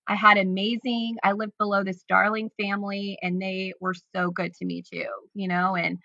[0.09, 4.65] I had amazing, I lived below this darling family and they were so good to
[4.65, 5.99] me too, you know, and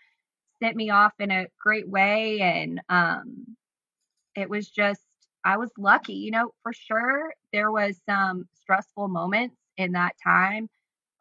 [0.62, 2.42] sent me off in a great way.
[2.42, 3.56] And um,
[4.36, 5.02] it was just,
[5.46, 7.34] I was lucky, you know, for sure.
[7.54, 10.70] There was some stressful moments in that time.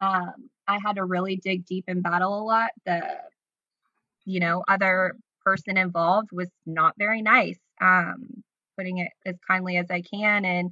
[0.01, 2.71] Um, I had to really dig deep and battle a lot.
[2.85, 3.01] The,
[4.25, 5.15] you know, other
[5.45, 8.43] person involved was not very nice, um,
[8.77, 10.45] putting it as kindly as I can.
[10.45, 10.71] And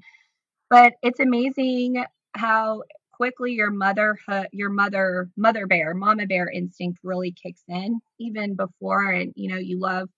[0.71, 2.03] but it's amazing
[2.33, 4.17] how quickly your mother
[4.51, 9.59] your mother mother bear mama bear instinct really kicks in even before and you know
[9.59, 10.09] you love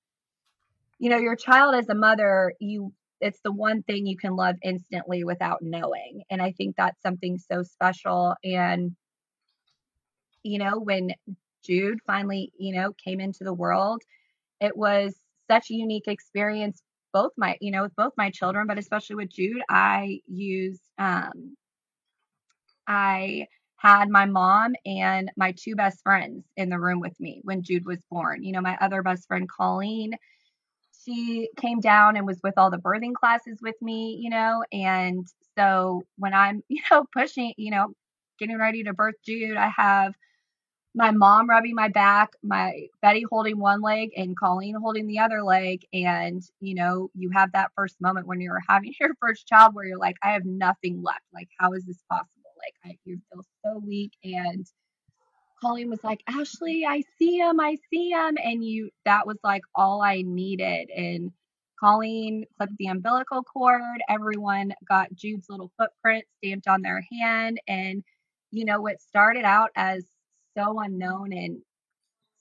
[0.99, 4.55] you know your child as a mother you it's the one thing you can love
[4.63, 8.95] instantly without knowing and i think that's something so special and
[10.43, 11.11] you know when
[11.65, 14.01] jude finally you know came into the world
[14.61, 15.15] it was
[15.49, 16.81] such a unique experience
[17.13, 21.55] both my, you know, with both my children, but especially with Jude, I used, um,
[22.87, 23.47] I
[23.77, 27.85] had my mom and my two best friends in the room with me when Jude
[27.85, 28.43] was born.
[28.43, 30.13] You know, my other best friend, Colleen,
[31.05, 35.27] she came down and was with all the birthing classes with me, you know, and
[35.57, 37.93] so when I'm, you know, pushing, you know,
[38.39, 40.13] getting ready to birth Jude, I have
[40.95, 45.41] my mom rubbing my back, my Betty holding one leg and Colleen holding the other
[45.41, 45.85] leg.
[45.91, 49.85] And, you know, you have that first moment when you're having your first child where
[49.85, 51.23] you're like, I have nothing left.
[51.33, 52.29] Like, how is this possible?
[52.57, 54.13] Like, I, you feel so weak.
[54.23, 54.65] And
[55.61, 57.59] Colleen was like, Ashley, I see him.
[57.59, 58.37] I see him.
[58.43, 60.89] And you, that was like all I needed.
[60.95, 61.31] And
[61.79, 63.81] Colleen clipped the umbilical cord.
[64.07, 67.59] Everyone got Jude's little footprint stamped on their hand.
[67.67, 68.03] And,
[68.51, 70.05] you know, what started out as
[70.57, 71.61] so unknown and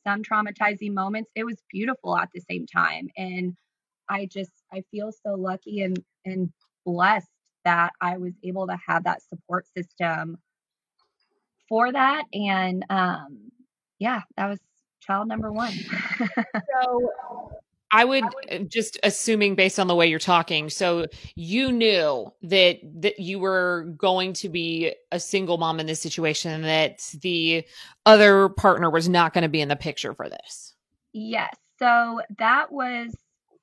[0.07, 3.09] some traumatizing moments, it was beautiful at the same time.
[3.17, 3.55] And
[4.09, 6.53] I just I feel so lucky and and
[6.85, 7.29] blessed
[7.65, 10.39] that I was able to have that support system
[11.69, 12.25] for that.
[12.33, 13.51] And um
[13.99, 14.59] yeah, that was
[15.01, 15.73] child number one.
[16.83, 17.11] so
[17.93, 20.71] I would uh, just assuming based on the way you're talking.
[20.71, 26.01] So you knew that that you were going to be a single mom in this
[26.01, 27.65] situation that the
[28.07, 30.75] other partner was not going to be in the picture for this.
[31.13, 31.55] Yes.
[31.79, 33.15] So that was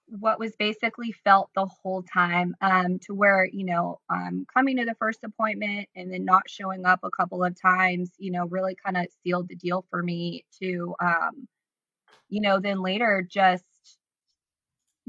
[0.08, 4.86] what was basically felt the whole time um, to where you know um, coming to
[4.86, 8.76] the first appointment and then not showing up a couple of times you know really
[8.84, 11.48] kind of sealed the deal for me to um,
[12.28, 13.64] you know then later just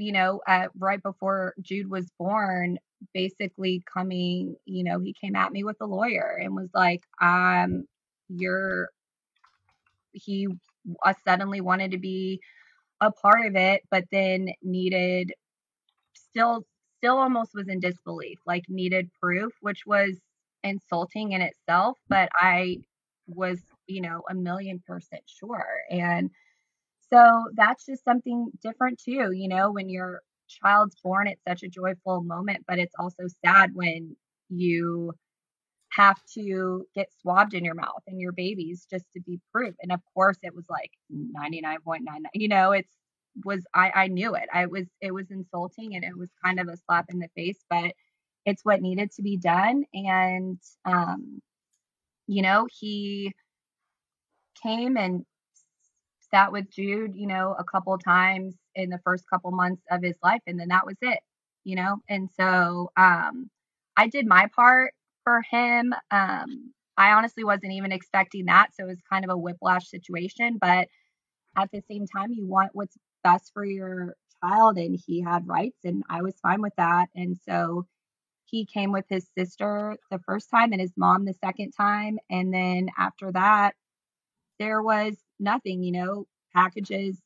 [0.01, 2.79] you know, at, right before Jude was born,
[3.13, 7.85] basically coming, you know, he came at me with a lawyer and was like, um,
[8.29, 8.89] you're,
[10.13, 10.47] he
[11.05, 12.41] uh, suddenly wanted to be
[13.01, 15.33] a part of it, but then needed
[16.15, 16.65] still,
[16.97, 20.19] still almost was in disbelief, like needed proof, which was
[20.63, 22.77] insulting in itself, but I
[23.27, 25.81] was, you know, a million percent sure.
[25.91, 26.31] And,
[27.13, 31.69] so that's just something different too, you know, when your child's born, it's such a
[31.69, 34.15] joyful moment, but it's also sad when
[34.49, 35.13] you
[35.91, 39.75] have to get swabbed in your mouth and your babies just to be proof.
[39.81, 42.93] And of course it was like 99.99, you know, it's
[43.45, 44.49] was I I knew it.
[44.53, 47.59] I was it was insulting and it was kind of a slap in the face,
[47.69, 47.93] but
[48.45, 51.41] it's what needed to be done and um
[52.27, 53.33] you know, he
[54.63, 55.25] came and
[56.33, 60.17] sat with Jude, you know, a couple times in the first couple months of his
[60.23, 61.19] life, and then that was it,
[61.63, 61.97] you know.
[62.09, 63.49] And so um,
[63.97, 65.93] I did my part for him.
[66.11, 70.57] Um, I honestly wasn't even expecting that, so it was kind of a whiplash situation.
[70.59, 70.87] But
[71.57, 75.79] at the same time, you want what's best for your child, and he had rights,
[75.83, 77.07] and I was fine with that.
[77.15, 77.85] And so
[78.45, 82.53] he came with his sister the first time and his mom the second time, and
[82.53, 83.75] then after that,
[84.59, 86.25] there was nothing, you know,
[86.55, 87.19] packages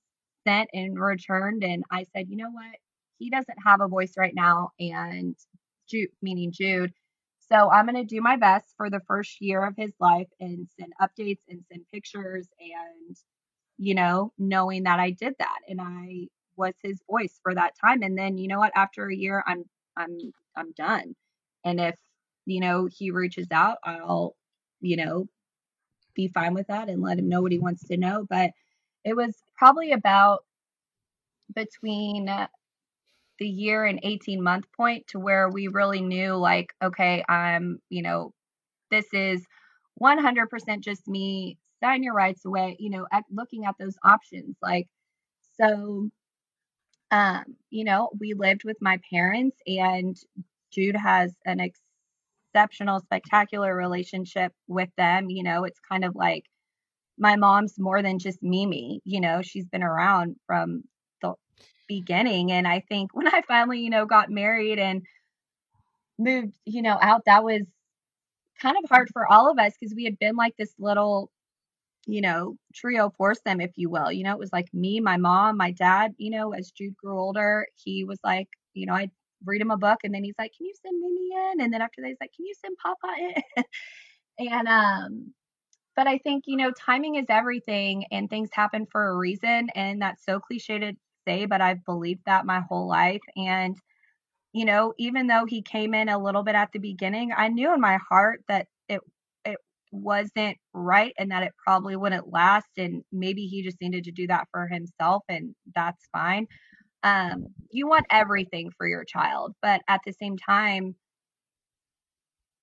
[0.47, 1.63] sent and returned.
[1.63, 2.75] And I said, you know what?
[3.19, 4.71] He doesn't have a voice right now.
[4.79, 5.35] And
[5.89, 6.93] Jude, meaning Jude.
[7.51, 10.67] So I'm going to do my best for the first year of his life and
[10.79, 13.15] send updates and send pictures and,
[13.77, 18.01] you know, knowing that I did that and I was his voice for that time.
[18.01, 18.71] And then, you know what?
[18.75, 19.65] After a year, I'm,
[19.97, 20.17] I'm,
[20.55, 21.15] I'm done.
[21.63, 21.95] And if,
[22.45, 24.35] you know, he reaches out, I'll,
[24.81, 25.27] you know,
[26.15, 28.25] be fine with that and let him know what he wants to know.
[28.29, 28.51] But
[29.03, 30.45] it was probably about
[31.53, 32.25] between
[33.39, 38.01] the year and 18 month point to where we really knew like okay i'm you
[38.01, 38.33] know
[38.91, 39.45] this is
[40.01, 44.87] 100% just me sign your rights away you know at looking at those options like
[45.59, 46.09] so
[47.11, 50.17] um you know we lived with my parents and
[50.71, 51.59] jude has an
[52.55, 56.45] exceptional spectacular relationship with them you know it's kind of like
[57.17, 59.01] my mom's more than just Mimi.
[59.05, 60.83] You know, she's been around from
[61.21, 61.33] the
[61.87, 62.51] beginning.
[62.51, 65.03] And I think when I finally, you know, got married and
[66.17, 67.61] moved, you know, out, that was
[68.61, 71.29] kind of hard for all of us because we had been like this little,
[72.05, 74.11] you know, trio foursome, if you will.
[74.11, 77.19] You know, it was like me, my mom, my dad, you know, as Jude grew
[77.19, 79.11] older, he was like, you know, I'd
[79.45, 81.61] read him a book and then he's like, Can you send Mimi in?
[81.61, 83.63] And then after that, he's like, Can you send Papa in?
[84.51, 85.33] and um
[85.95, 89.69] but I think, you know, timing is everything and things happen for a reason.
[89.75, 90.93] And that's so cliche to
[91.27, 93.21] say, but I've believed that my whole life.
[93.37, 93.77] And,
[94.53, 97.73] you know, even though he came in a little bit at the beginning, I knew
[97.73, 99.01] in my heart that it
[99.45, 99.57] it
[99.91, 102.69] wasn't right and that it probably wouldn't last.
[102.77, 106.47] And maybe he just needed to do that for himself and that's fine.
[107.05, 110.95] Um, you want everything for your child, but at the same time,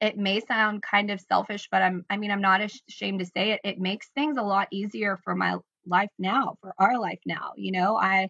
[0.01, 3.53] it may sound kind of selfish, but I'm, I mean, I'm not ashamed to say
[3.53, 3.61] it.
[3.65, 7.53] It makes things a lot easier for my life now, for our life now.
[7.57, 8.29] You know, I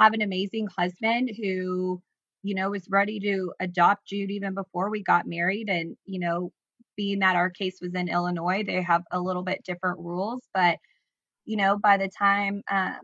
[0.00, 2.02] have an amazing husband who,
[2.42, 5.68] you know, was ready to adopt Jude even before we got married.
[5.68, 6.52] And, you know,
[6.96, 10.78] being that our case was in Illinois, they have a little bit different rules, but
[11.46, 13.00] you know, by the time um,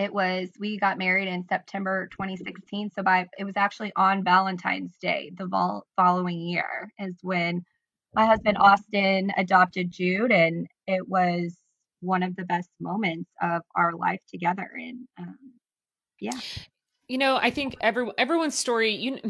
[0.00, 2.90] it was, we got married in September 2016.
[2.90, 7.62] So by it was actually on Valentine's Day the vol- following year is when
[8.14, 11.54] my husband Austin adopted Jude, and it was
[12.00, 14.68] one of the best moments of our life together.
[14.74, 15.36] And um,
[16.18, 16.40] yeah.
[17.06, 18.94] You know, I think every everyone's story.
[18.94, 19.20] You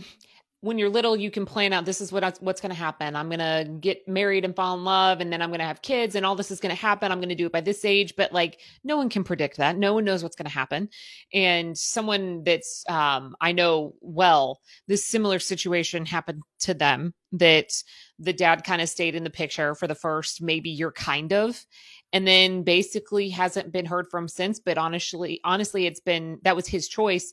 [0.62, 3.16] when you're little, you can plan out this is what I, what's going to happen.
[3.16, 5.80] I'm going to get married and fall in love, and then I'm going to have
[5.80, 7.10] kids, and all this is going to happen.
[7.10, 9.78] I'm going to do it by this age, but like no one can predict that.
[9.78, 10.90] No one knows what's going to happen.
[11.32, 17.14] And someone that's um, I know well, this similar situation happened to them.
[17.32, 17.70] That
[18.18, 21.64] the dad kind of stayed in the picture for the first maybe year, kind of,
[22.12, 24.60] and then basically hasn't been heard from since.
[24.60, 27.32] But honestly, honestly, it's been that was his choice.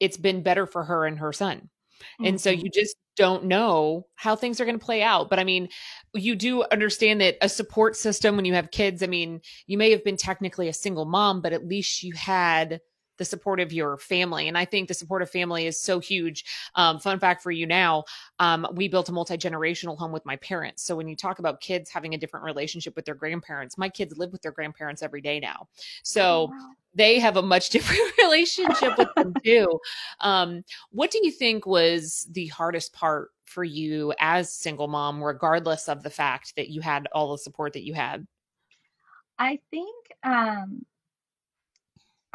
[0.00, 1.68] It's been better for her and her son
[2.18, 2.36] and mm-hmm.
[2.36, 5.30] so you just don't know how things are going to play out.
[5.30, 5.68] But I mean,
[6.14, 9.90] you do understand that a support system when you have kids, I mean, you may
[9.90, 12.80] have been technically a single mom, but at least you had
[13.18, 14.48] the support of your family.
[14.48, 16.44] And I think the support of family is so huge.
[16.74, 18.04] Um, fun fact for you now,
[18.38, 20.82] um, we built a multi generational home with my parents.
[20.82, 24.16] So when you talk about kids having a different relationship with their grandparents, my kids
[24.16, 25.68] live with their grandparents every day now.
[26.02, 26.70] So oh, wow.
[26.94, 29.80] they have a much different relationship with them too.
[30.20, 35.88] Um, what do you think was the hardest part for you as single mom, regardless
[35.88, 38.26] of the fact that you had all the support that you had?
[39.38, 40.84] I think um,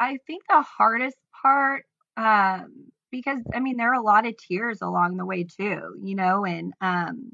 [0.02, 1.86] I think the hardest part,
[2.16, 6.16] um, because I mean, there are a lot of tears along the way too, you
[6.16, 7.32] know, and um,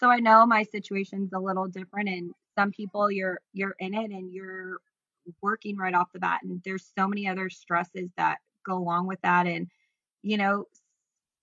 [0.00, 4.10] so I know my situation's a little different, and some people you're you're in it
[4.12, 4.78] and you're
[5.42, 9.20] working right off the bat, and there's so many other stresses that go along with
[9.22, 9.68] that, and
[10.22, 10.66] you know,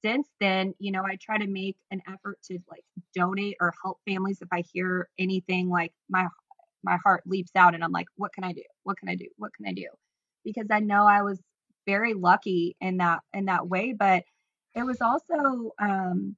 [0.03, 3.99] since then, you know, I try to make an effort to like donate or help
[4.07, 6.27] families if I hear anything like my
[6.83, 8.63] my heart leaps out and I'm like, what can I do?
[8.83, 9.27] What can I do?
[9.37, 9.87] What can I do?
[10.45, 11.41] Because I know I was
[11.85, 14.23] very lucky in that in that way, but
[14.75, 16.35] it was also um,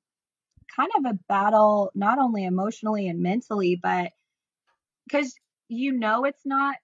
[0.76, 4.12] kind of a battle, not only emotionally and mentally, but
[5.08, 5.36] because
[5.70, 6.78] you know it's not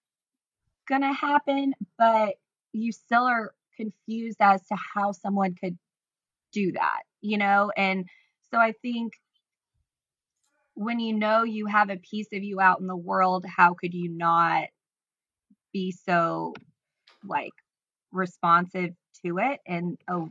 [0.87, 2.35] gonna happen, but
[2.73, 5.77] you still are confused as to how someone could
[6.51, 7.71] do that, you know?
[7.75, 8.07] And
[8.51, 9.13] so I think
[10.75, 13.93] when you know you have a piece of you out in the world, how could
[13.93, 14.65] you not
[15.71, 16.53] be so
[17.27, 17.53] like
[18.11, 18.91] responsive
[19.25, 20.21] to it in a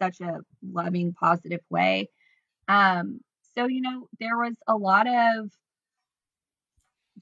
[0.00, 2.08] such a loving positive way.
[2.68, 3.20] Um
[3.56, 5.50] so you know there was a lot of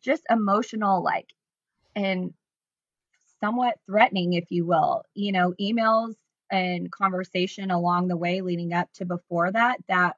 [0.02, 1.32] just emotional like
[1.96, 2.32] and
[3.42, 5.02] somewhat threatening if you will.
[5.14, 6.14] You know emails
[6.50, 10.16] and conversation along the way leading up to before that that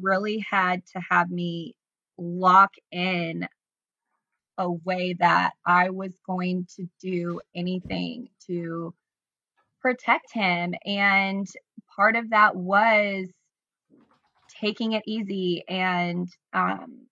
[0.00, 1.76] really had to have me
[2.18, 3.46] lock in
[4.58, 8.94] a way that I was going to do anything to
[9.80, 10.74] protect him.
[10.84, 11.46] And
[11.94, 13.28] part of that was
[14.60, 17.06] taking it easy and, um,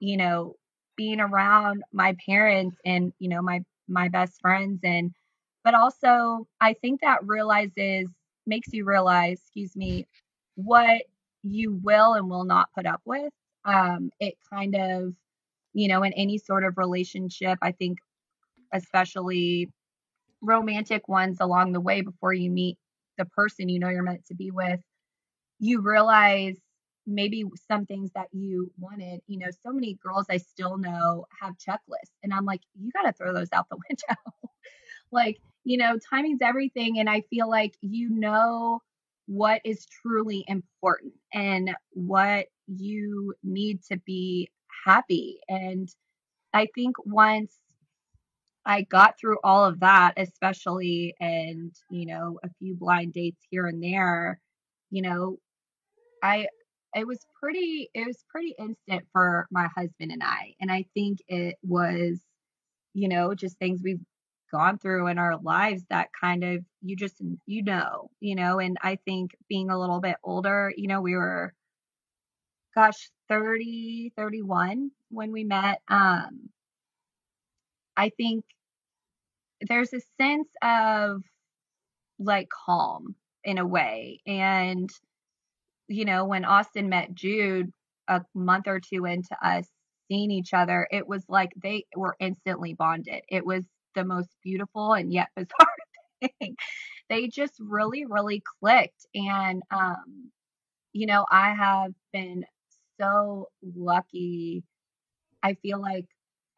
[0.00, 0.54] you know,
[0.96, 4.80] being around my parents and, you know, my, my best friends.
[4.82, 5.12] And,
[5.64, 8.08] but also, I think that realizes,
[8.46, 10.06] makes you realize, excuse me,
[10.56, 11.02] what
[11.42, 13.32] you will and will not put up with.
[13.64, 15.14] Um, it kind of
[15.78, 17.56] you know, in any sort of relationship.
[17.62, 17.98] I think,
[18.72, 19.70] especially
[20.42, 22.78] romantic ones along the way before you meet
[23.18, 24.80] the person you know you're meant to be with,
[25.60, 26.56] you realize
[27.06, 29.20] maybe some things that you wanted.
[29.28, 33.02] You know, so many girls I still know have checklists, and I'm like, you got
[33.04, 34.20] to throw those out the window.
[35.12, 36.98] like, you know, timing's everything.
[36.98, 38.80] And I feel like you know
[39.26, 44.50] what is truly important and what you need to be
[44.84, 45.40] happy.
[45.48, 45.88] And
[46.54, 47.58] I think once
[48.64, 53.66] I got through all of that, especially and, you know, a few blind dates here
[53.66, 54.40] and there,
[54.90, 55.38] you know,
[56.22, 56.48] I
[56.94, 60.54] it was pretty it was pretty instant for my husband and I.
[60.60, 62.20] And I think it was,
[62.94, 64.00] you know, just things we've
[64.52, 68.78] gone through in our lives that kind of you just you know, you know, and
[68.82, 71.54] I think being a little bit older, you know, we were
[72.74, 75.80] gosh, 30, 31 when we met.
[75.88, 76.50] Um,
[77.96, 78.44] I think
[79.60, 81.22] there's a sense of
[82.18, 83.14] like calm
[83.44, 84.20] in a way.
[84.26, 84.90] And,
[85.88, 87.72] you know, when Austin met Jude
[88.08, 89.66] a month or two into us
[90.08, 93.22] seeing each other, it was like they were instantly bonded.
[93.28, 93.64] It was
[93.94, 95.68] the most beautiful and yet bizarre
[96.40, 96.56] thing.
[97.08, 99.06] They just really, really clicked.
[99.14, 100.30] And, um,
[100.92, 102.44] you know, I have been
[103.00, 104.64] so lucky.
[105.42, 106.06] I feel like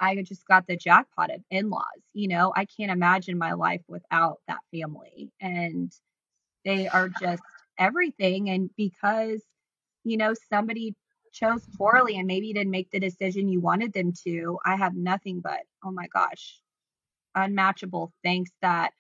[0.01, 1.85] I just got the jackpot of in-laws.
[2.15, 5.31] You know, I can't imagine my life without that family.
[5.41, 5.93] And
[6.65, 7.43] they are just
[7.79, 8.51] everything.
[8.51, 9.43] And because,
[10.05, 10.95] you know, somebody
[11.33, 15.41] chose poorly and maybe didn't make the decision you wanted them to, I have nothing
[15.41, 16.61] but, oh my gosh,
[17.35, 18.93] unmatchable thanks that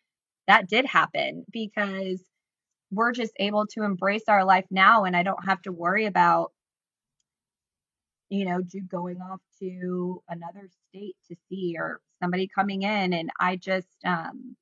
[0.46, 2.22] that did happen because
[2.90, 6.52] we're just able to embrace our life now and I don't have to worry about
[8.30, 13.56] you know, going off to another state to see or somebody coming in and I
[13.56, 14.56] just um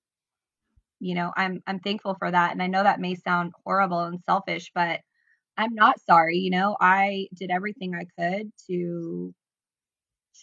[1.01, 4.21] you know, I'm I'm thankful for that and I know that may sound horrible and
[4.27, 5.01] selfish, but
[5.59, 6.77] I'm not sorry, you know.
[6.81, 9.35] I did everything I could to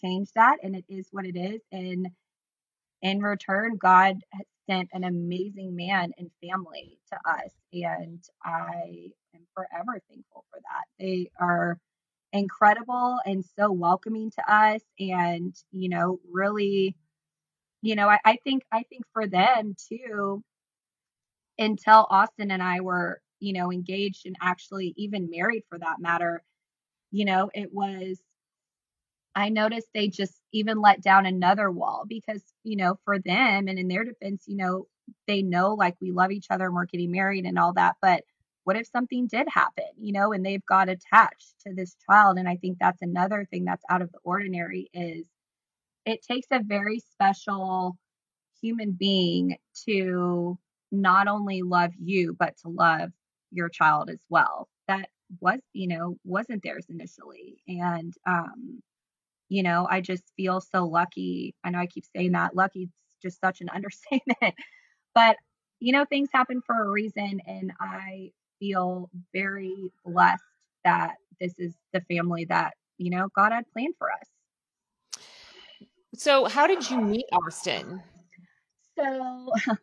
[0.04, 2.08] change that and it is what it is and
[3.02, 4.18] in return God
[4.70, 10.86] sent an amazing man and family to us and I am forever thankful for that.
[11.00, 11.78] They are
[12.36, 16.96] incredible and so welcoming to us and you know really
[17.82, 20.44] you know I, I think i think for them too
[21.58, 26.44] until austin and i were you know engaged and actually even married for that matter
[27.12, 28.20] you know it was
[29.36, 33.80] i noticed they just even let down another wall because you know for them and
[33.80, 34.88] in their defense you know
[35.28, 38.24] they know like we love each other and we're getting married and all that but
[38.66, 42.38] what if something did happen, you know, and they've got attached to this child?
[42.38, 45.28] And I think that's another thing that's out of the ordinary is
[46.06, 47.96] it takes a very special
[48.62, 49.58] human being
[49.88, 50.58] to
[50.92, 53.12] not only love you, but to love
[53.52, 54.68] your child as well.
[54.88, 55.10] That
[55.40, 57.58] was, you know, wasn't theirs initially.
[57.68, 58.82] And, um,
[59.48, 61.54] you know, I just feel so lucky.
[61.64, 62.90] I know I keep saying that lucky is
[63.22, 64.56] just such an understatement,
[65.14, 65.38] but
[65.80, 67.42] you know, things happen for a reason.
[67.46, 70.44] And I feel very blessed
[70.84, 75.10] that this is the family that, you know, God had planned for us.
[76.16, 78.02] So, how did you meet Austin?
[78.98, 79.52] So,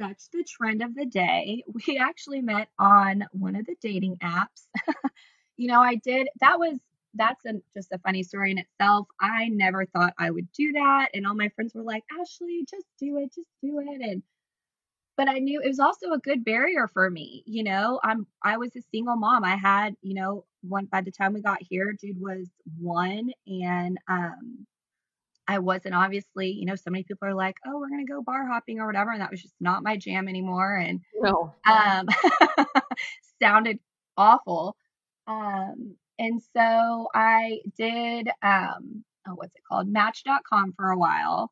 [0.00, 1.64] such the trend of the day.
[1.86, 4.66] We actually met on one of the dating apps.
[5.56, 6.78] you know, I did, that was,
[7.14, 9.08] that's a, just a funny story in itself.
[9.20, 11.08] I never thought I would do that.
[11.14, 14.00] And all my friends were like, Ashley, just do it, just do it.
[14.00, 14.22] And
[15.18, 17.42] but I knew it was also a good barrier for me.
[17.44, 19.44] You know, I'm I was a single mom.
[19.44, 22.48] I had, you know, one by the time we got here, Jude was
[22.80, 24.66] one and um
[25.48, 28.22] I wasn't obviously, you know, so many people are like, "Oh, we're going to go
[28.22, 31.52] bar hopping or whatever." And that was just not my jam anymore and no.
[31.66, 32.06] um
[33.42, 33.80] sounded
[34.16, 34.76] awful.
[35.26, 39.88] Um and so I did um oh, what's it called?
[39.88, 41.50] match.com for a while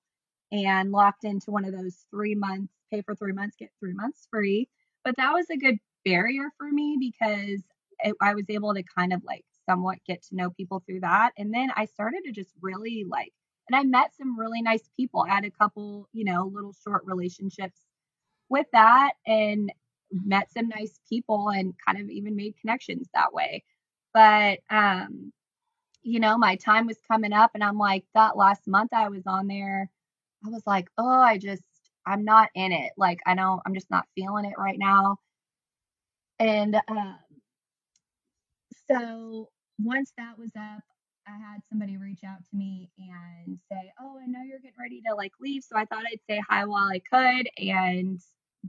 [0.53, 4.27] and locked into one of those 3 months pay for three months, get three months
[4.31, 4.69] free.
[5.05, 7.63] But that was a good barrier for me because
[8.01, 11.33] it, I was able to kind of like somewhat get to know people through that.
[11.39, 13.33] And then I started to just really like,
[13.69, 15.27] and I met some really nice people.
[15.29, 17.81] I had a couple, you know, little short relationships
[18.49, 19.73] with that and
[20.11, 23.65] met some nice people and kind of even made connections that way.
[24.15, 25.33] But, um,
[26.03, 29.27] you know, my time was coming up and I'm like, that last month I was
[29.27, 29.91] on there,
[30.45, 31.65] I was like, oh, I just,
[32.07, 32.93] I'm not in it.
[32.97, 35.19] Like I know I'm just not feeling it right now.
[36.39, 37.17] And um,
[38.89, 39.49] so
[39.79, 40.83] once that was up,
[41.27, 45.03] I had somebody reach out to me and say, "Oh, I know you're getting ready
[45.09, 48.21] to like leave, so I thought I'd say hi while I could." And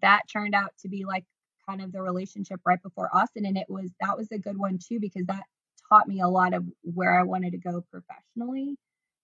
[0.01, 1.25] that turned out to be like
[1.67, 4.79] kind of the relationship right before Austin, and it was that was a good one
[4.79, 5.43] too because that
[5.89, 8.77] taught me a lot of where I wanted to go professionally.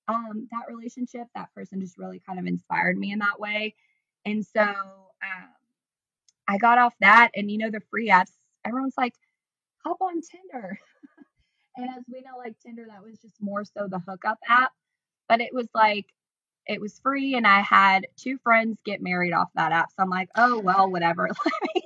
[0.07, 3.75] Um, that relationship, that person just really kind of inspired me in that way.
[4.25, 5.49] And so um,
[6.47, 8.31] I got off that, and you know, the free apps,
[8.65, 9.13] everyone's like,
[9.83, 10.79] hop on Tinder.
[11.77, 14.71] and as we know, like Tinder, that was just more so the hookup app.
[15.27, 16.05] But it was like,
[16.65, 19.89] it was free, and I had two friends get married off that app.
[19.91, 21.29] So I'm like, oh, well, whatever.
[21.45, 21.81] Let me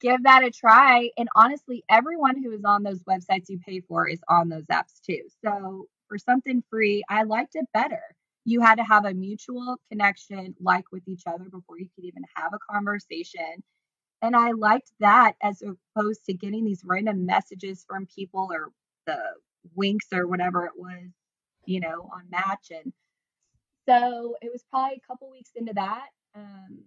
[0.00, 1.10] give that a try.
[1.18, 5.00] And honestly, everyone who is on those websites you pay for is on those apps
[5.06, 5.22] too.
[5.44, 8.02] So for something free, I liked it better
[8.44, 12.24] you had to have a mutual connection like with each other before you could even
[12.36, 13.62] have a conversation.
[14.22, 18.70] And i liked that as opposed to getting these random messages from people or
[19.06, 19.18] the
[19.74, 21.10] winks or whatever it was
[21.66, 22.68] you know on match.
[22.70, 22.92] And
[23.88, 26.80] so it was probably a couple weeks into that um,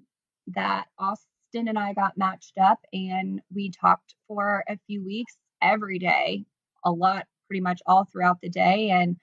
[0.48, 6.00] that austin and i got matched up and we talked for a few weeks every
[6.00, 6.46] day
[6.86, 8.92] a lot pretty much all throughout the day.
[8.92, 9.18] And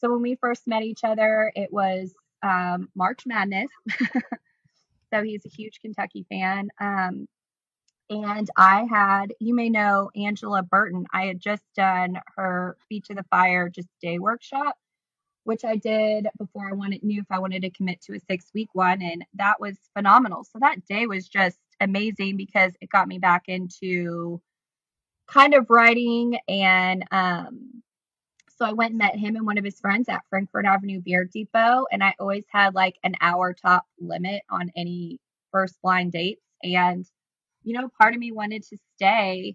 [0.00, 3.70] so when we first met each other, it was um, March Madness.
[5.12, 6.68] so he's a huge Kentucky fan.
[6.80, 7.26] Um,
[8.10, 11.06] and I had, you may know Angela Burton.
[11.12, 14.76] I had just done her Feet to the Fire just day workshop
[15.48, 18.50] which I did before I wanted knew if I wanted to commit to a six
[18.52, 20.44] week one, and that was phenomenal.
[20.44, 24.42] So that day was just amazing because it got me back into
[25.26, 27.82] kind of writing and um
[28.58, 31.24] so I went and met him and one of his friends at Frankfort Avenue Beer
[31.24, 31.86] Depot.
[31.92, 35.20] And I always had like an hour top limit on any
[35.52, 36.42] first blind dates.
[36.64, 37.06] And,
[37.62, 39.54] you know, part of me wanted to stay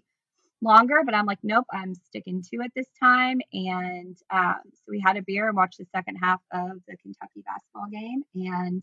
[0.62, 3.42] longer, but I'm like, nope, I'm sticking to it this time.
[3.52, 7.42] And um, so we had a beer and watched the second half of the Kentucky
[7.44, 8.22] basketball game.
[8.34, 8.82] And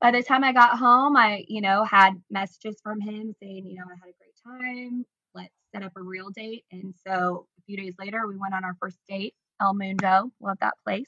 [0.00, 3.76] by the time I got home, I, you know, had messages from him saying, you
[3.76, 5.04] know, I had a great time.
[5.36, 6.64] Let's set up a real date.
[6.72, 10.32] And so a few days later, we went on our first date, El Mundo.
[10.40, 11.06] Love that place.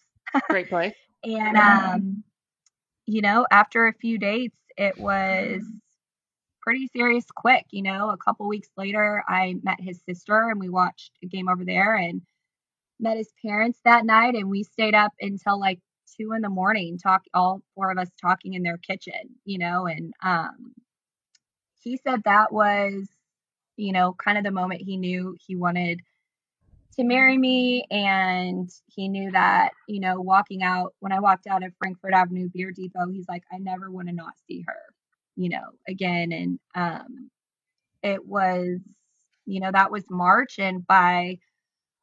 [0.49, 0.95] Great place.
[1.25, 2.25] and, um,
[3.07, 5.63] you know, after a few dates, it was
[6.61, 7.65] pretty serious quick.
[7.71, 11.49] You know, a couple weeks later, I met his sister and we watched a game
[11.49, 12.21] over there and
[13.01, 14.35] met his parents that night.
[14.35, 15.81] And we stayed up until like
[16.17, 19.87] two in the morning, talk all four of us talking in their kitchen, you know,
[19.87, 20.75] and um,
[21.81, 23.09] he said that was,
[23.79, 26.01] you know, kind of the moment he knew he wanted
[26.97, 31.63] to marry me and he knew that you know walking out when i walked out
[31.63, 34.75] of frankfort avenue beer depot he's like i never want to not see her
[35.39, 36.33] you know again.
[36.33, 37.31] And um
[38.03, 38.81] it was
[39.47, 41.39] you know that was march and by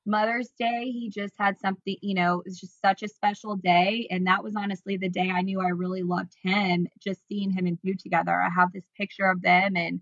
[0.06, 4.08] mother's day he just had something you know it was just such a special day.
[4.10, 7.66] And that was honestly the day i knew i really loved him just seeing him
[7.68, 8.42] and you together.
[8.42, 10.00] I have this picture of them and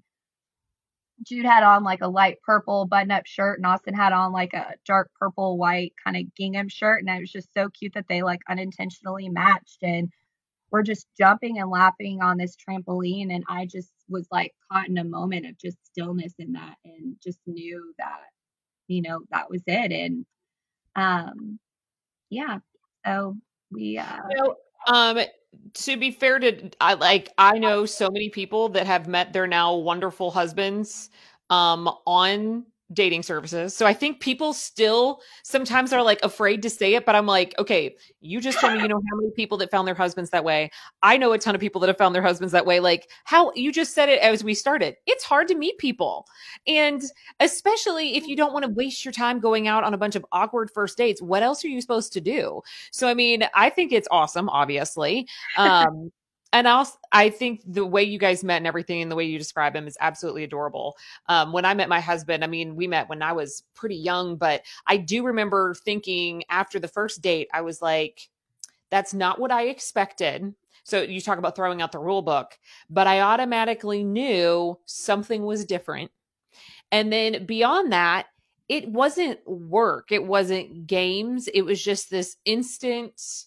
[1.24, 4.53] Jude had on like a light purple button up shirt and Austin had on like
[4.53, 7.01] a dark purple white kind of gingham shirt.
[7.01, 10.09] And it was just so cute that they like unintentionally matched and
[10.71, 13.34] we're just jumping and laughing on this trampoline.
[13.34, 17.15] And I just was like caught in a moment of just stillness in that and
[17.24, 18.21] just knew that,
[18.88, 19.91] you know, that was it.
[19.91, 20.26] And
[20.95, 21.59] um
[22.30, 22.59] yeah.
[23.05, 23.38] So
[23.71, 24.17] we uh
[24.88, 25.19] um
[25.74, 29.47] to be fair to I like I know so many people that have met their
[29.47, 31.10] now wonderful husbands
[31.49, 33.76] um on dating services.
[33.76, 37.54] So I think people still sometimes are like afraid to say it, but I'm like,
[37.60, 40.44] okay, you just told me you know how many people that found their husbands that
[40.44, 40.70] way.
[41.02, 42.80] I know a ton of people that have found their husbands that way.
[42.80, 44.96] Like how you just said it as we started.
[45.06, 46.28] It's hard to meet people.
[46.68, 47.02] And
[47.39, 50.26] especially if you don't want to waste your time going out on a bunch of
[50.32, 52.62] awkward first dates, what else are you supposed to do?
[52.91, 55.28] So I mean, I think it's awesome, obviously.
[55.58, 56.12] Um
[56.54, 59.38] and also i think the way you guys met and everything and the way you
[59.38, 60.95] describe him is absolutely adorable.
[61.28, 64.38] Um, when i met my husband i mean we met when i was pretty young
[64.38, 68.30] but i do remember thinking after the first date i was like
[68.89, 70.54] that's not what i expected.
[70.86, 72.58] So you talk about throwing out the rule book
[72.89, 76.12] but i automatically knew something was different.
[76.91, 78.28] And then beyond that
[78.70, 80.12] it wasn't work.
[80.12, 81.47] It wasn't games.
[81.49, 83.45] It was just this instant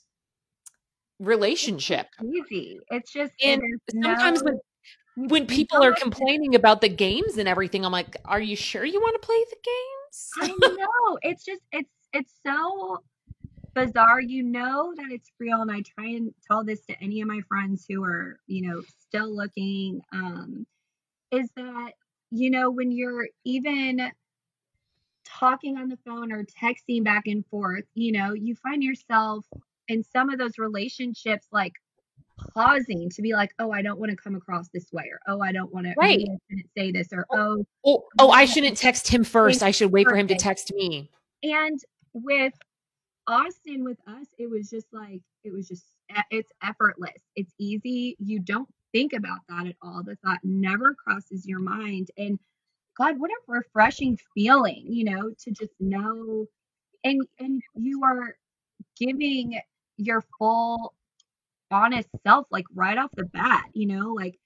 [1.18, 2.06] relationship.
[2.20, 2.80] It's easy.
[2.90, 7.84] It's just and sometimes no, when when people are complaining about the games and everything,
[7.84, 10.30] I'm like, are you sure you want to play the games?
[10.40, 11.18] I know.
[11.22, 13.02] It's just it's it's so
[13.74, 14.20] bizarre.
[14.20, 17.40] You know that it's real, and I try and tell this to any of my
[17.48, 20.02] friends who are, you know, still looking.
[20.12, 20.66] Um,
[21.30, 21.92] is that
[22.30, 24.10] you know when you're even
[25.24, 29.44] talking on the phone or texting back and forth, you know, you find yourself
[29.88, 31.72] in some of those relationships like
[32.54, 35.40] pausing to be like, oh, I don't want to come across this way, or oh,
[35.40, 36.18] I don't want to, right.
[36.18, 39.62] I shouldn't say this, or oh, oh, oh, I oh, shouldn't text him first.
[39.62, 41.10] I should wait for him to text me.
[41.42, 41.78] And
[42.12, 42.54] with
[43.26, 45.84] Austin, with us, it was just like it was just
[46.30, 47.22] it's effortless.
[47.34, 48.16] It's easy.
[48.18, 50.02] You don't think about that at all.
[50.02, 52.10] The thought never crosses your mind.
[52.16, 52.38] And
[52.96, 56.46] God, what a refreshing feeling, you know, to just know
[57.04, 58.36] and and you are
[58.98, 59.60] giving
[59.96, 60.94] your full
[61.70, 64.38] honest self like right off the bat you know like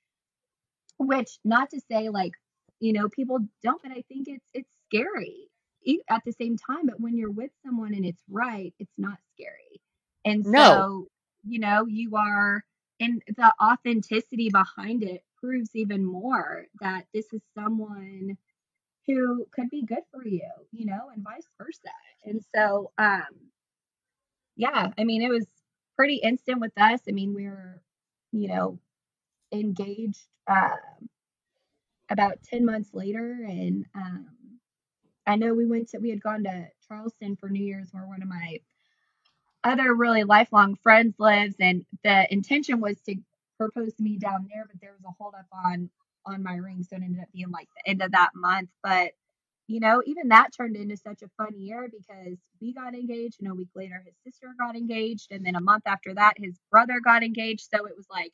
[0.98, 2.32] which not to say like
[2.80, 5.48] you know people don't but i think it's it's scary
[6.08, 9.80] at the same time but when you're with someone and it's right it's not scary
[10.24, 11.06] and so no.
[11.44, 12.64] you know you are
[13.00, 18.36] and the authenticity behind it proves even more that this is someone
[19.06, 21.90] who could be good for you you know and vice versa
[22.24, 23.49] and so um
[24.60, 25.46] yeah i mean it was
[25.96, 27.00] pretty instant with us.
[27.08, 27.82] I mean, we were,
[28.32, 28.80] you know,
[29.52, 30.76] engaged uh,
[32.10, 33.38] about 10 months later.
[33.48, 34.26] And um,
[35.26, 38.22] I know we went to, we had gone to Charleston for New Year's where one
[38.22, 38.60] of my
[39.64, 41.56] other really lifelong friends lives.
[41.60, 43.16] And the intention was to
[43.58, 45.90] propose to me down there, but there was a holdup on
[46.26, 46.84] on my ring.
[46.84, 48.70] So it ended up being like the end of that month.
[48.82, 49.12] But
[49.70, 53.36] you know, even that turned into such a fun year because we got engaged.
[53.40, 55.28] And a week later, his sister got engaged.
[55.30, 57.68] And then a month after that, his brother got engaged.
[57.72, 58.32] So it was like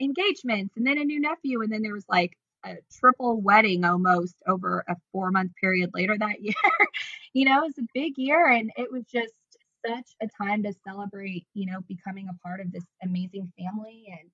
[0.00, 1.62] engagements and then a new nephew.
[1.62, 6.18] And then there was like a triple wedding almost over a four month period later
[6.18, 6.54] that year.
[7.32, 8.48] you know, it was a big year.
[8.48, 9.34] And it was just
[9.86, 14.28] such a time to celebrate, you know, becoming a part of this amazing family and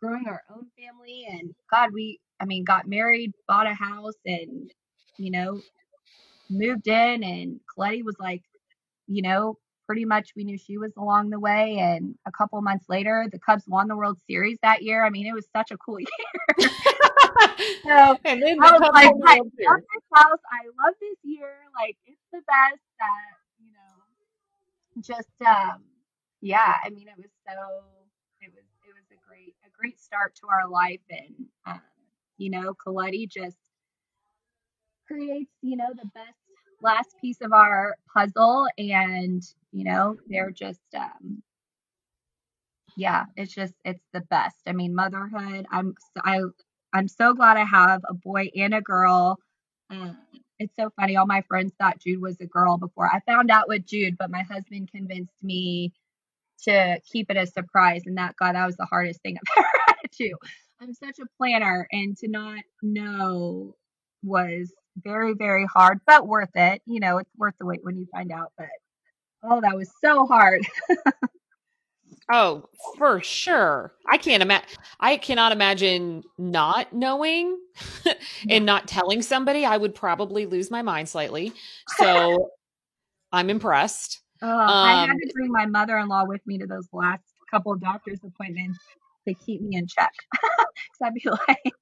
[0.00, 1.26] growing our own family.
[1.28, 4.70] And God, we, I mean, got married, bought a house, and
[5.18, 5.60] you know,
[6.50, 8.42] moved in and Colette was like,
[9.06, 11.78] you know, pretty much we knew she was along the way.
[11.78, 15.04] And a couple months later, the Cubs won the World Series that year.
[15.04, 16.08] I mean, it was such a cool year.
[17.84, 20.40] so and then I was like, I love this house.
[20.50, 21.56] I love this year.
[21.74, 25.82] Like, it's the best that, you know, just, um,
[26.40, 27.52] yeah, I mean, it was so,
[28.40, 31.00] it was, it was a great, a great start to our life.
[31.10, 31.80] And, um,
[32.38, 33.56] you know, Colette just
[35.12, 36.36] creates, you know, the best
[36.80, 38.66] last piece of our puzzle.
[38.78, 39.42] And,
[39.72, 41.42] you know, they're just, um,
[42.96, 44.56] yeah, it's just, it's the best.
[44.66, 46.40] I mean, motherhood, I'm, I,
[46.92, 49.38] I'm so glad I have a boy and a girl.
[49.90, 50.18] Um,
[50.58, 51.16] it's so funny.
[51.16, 54.30] All my friends thought Jude was a girl before I found out with Jude, but
[54.30, 55.92] my husband convinced me
[56.64, 58.02] to keep it a surprise.
[58.06, 60.34] And that, God, that was the hardest thing I've ever had to.
[60.80, 63.76] I'm such a planner, and to not know
[64.24, 66.82] was very, very hard, but worth it.
[66.86, 68.52] You know, it's worth the wait when you find out.
[68.56, 68.68] But
[69.42, 70.66] oh, that was so hard.
[72.32, 72.68] oh,
[72.98, 73.92] for sure.
[74.08, 74.68] I can't imagine.
[75.00, 77.58] I cannot imagine not knowing
[78.48, 79.64] and not telling somebody.
[79.64, 81.52] I would probably lose my mind slightly.
[81.98, 82.50] So
[83.32, 84.20] I'm impressed.
[84.42, 87.72] Uh, um, I had um, to bring my mother-in-law with me to those last couple
[87.72, 88.78] of doctor's appointments
[89.28, 90.12] to keep me in check.
[90.32, 91.74] Because I'd be like,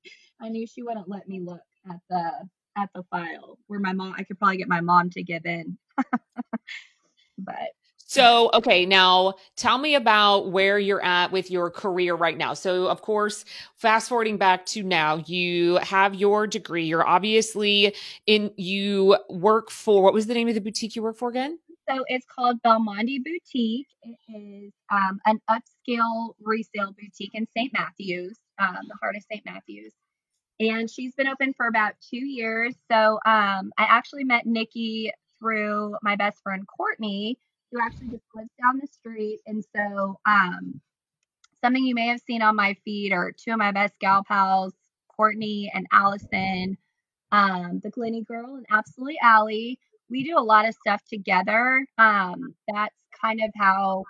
[0.42, 2.30] I knew she wouldn't let me look at the
[2.76, 5.78] at the file where my mom I could probably get my mom to give in.
[7.38, 7.70] but
[8.10, 12.54] so, okay, now tell me about where you're at with your career right now.
[12.54, 13.44] So, of course,
[13.76, 16.86] fast forwarding back to now, you have your degree.
[16.86, 17.94] You're obviously
[18.26, 21.60] in, you work for, what was the name of the boutique you work for again?
[21.88, 23.86] So, it's called Belmondi Boutique.
[24.02, 27.72] It is um, an upscale resale boutique in St.
[27.72, 29.44] Matthews, um, the heart of St.
[29.46, 29.92] Matthews
[30.60, 32.74] and she's been open for about two years.
[32.90, 37.38] So um, I actually met Nikki through my best friend Courtney,
[37.72, 39.40] who actually just lives down the street.
[39.46, 40.80] And so um,
[41.64, 44.74] something you may have seen on my feed are two of my best gal pals,
[45.08, 46.76] Courtney and Allison,
[47.32, 49.78] um, the Glenny girl and Absolutely Allie.
[50.10, 51.86] We do a lot of stuff together.
[51.96, 54.04] Um, that's kind of how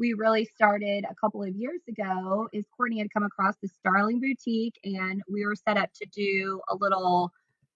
[0.00, 4.18] we really started a couple of years ago is Courtney had come across the Starling
[4.18, 7.30] Boutique and we were set up to do a little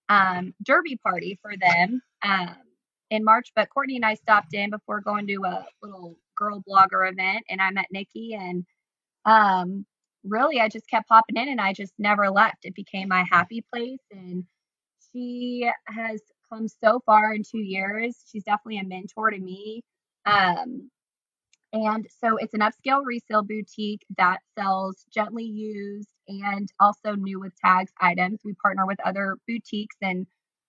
[0.09, 2.57] um, derby party for them um,
[3.11, 3.53] in March.
[3.55, 7.61] But Courtney and I stopped in before going to a little girl blogger event and
[7.61, 8.65] I met Nikki and
[9.27, 9.85] um,
[10.25, 12.65] really I just kept popping in and I just never left.
[12.65, 14.45] It became my happy place and
[15.13, 18.17] she has come so far in two years.
[18.33, 19.83] She's definitely a mentor to me.
[20.25, 20.91] Um,
[21.75, 27.53] and so it's an upscale resale boutique that sells gently used and also new with
[27.61, 28.41] tags items.
[28.45, 30.29] We partner with other boutiques and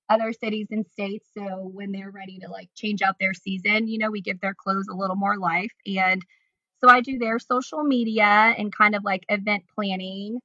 [0.10, 1.30] other cities and states.
[1.38, 4.56] So when they're ready to like change out their season, you know, we give their
[4.56, 5.72] clothes a little more life.
[5.86, 6.24] And
[6.84, 8.26] so I do their social media
[8.58, 10.40] and kind of like event planning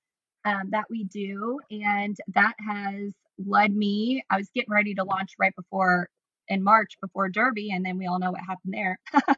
[0.45, 1.61] um, that we do.
[1.71, 6.09] And that has led me, I was getting ready to launch right before
[6.49, 7.71] in March before Derby.
[7.73, 8.99] And then we all know what happened there.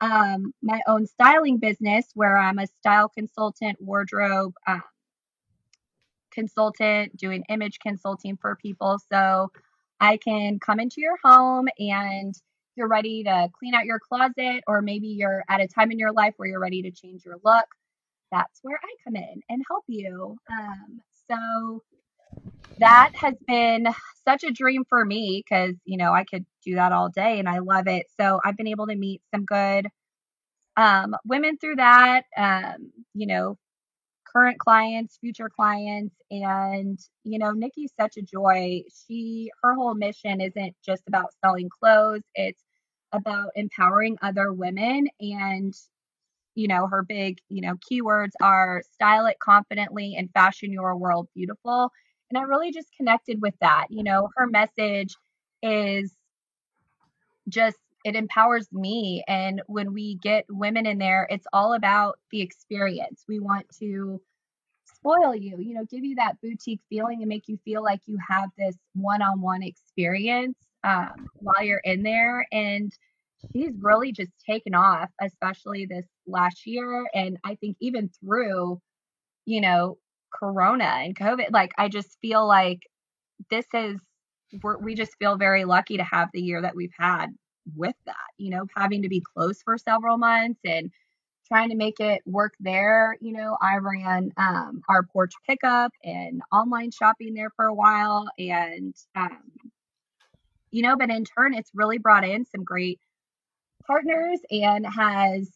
[0.00, 4.82] um, my own styling business where I'm a style consultant, wardrobe um,
[6.30, 8.98] consultant, doing image consulting for people.
[9.12, 9.50] So
[10.00, 12.34] I can come into your home and
[12.76, 16.12] you're ready to clean out your closet, or maybe you're at a time in your
[16.12, 17.66] life where you're ready to change your look.
[18.32, 20.38] That's where I come in and help you.
[20.50, 21.82] Um, so
[22.78, 23.86] that has been
[24.26, 27.48] such a dream for me because you know I could do that all day and
[27.48, 28.06] I love it.
[28.20, 29.86] So I've been able to meet some good
[30.76, 32.22] um, women through that.
[32.36, 33.58] Um, you know,
[34.32, 38.82] current clients, future clients, and you know, Nikki's such a joy.
[39.06, 42.62] She her whole mission isn't just about selling clothes; it's
[43.12, 45.74] about empowering other women and
[46.54, 51.28] you know her big you know keywords are style it confidently and fashion your world
[51.34, 51.90] beautiful
[52.30, 53.86] and I really just connected with that.
[53.90, 55.14] You know, her message
[55.62, 56.14] is
[57.48, 59.22] just, it empowers me.
[59.28, 63.24] And when we get women in there, it's all about the experience.
[63.28, 64.20] We want to
[64.84, 68.18] spoil you, you know, give you that boutique feeling and make you feel like you
[68.28, 72.46] have this one-on-one experience um, while you're in there.
[72.52, 72.92] And
[73.52, 77.06] she's really just taken off, especially this last year.
[77.14, 78.80] And I think even through,
[79.46, 79.98] you know,
[80.32, 82.80] Corona and COVID, like I just feel like
[83.50, 84.00] this is,
[84.80, 87.28] we just feel very lucky to have the year that we've had
[87.76, 90.90] with that, you know, having to be closed for several months and
[91.46, 93.16] trying to make it work there.
[93.20, 98.28] You know, I ran um, our porch pickup and online shopping there for a while.
[98.38, 99.38] And, um,
[100.70, 103.00] you know, but in turn, it's really brought in some great
[103.86, 105.50] partners and has,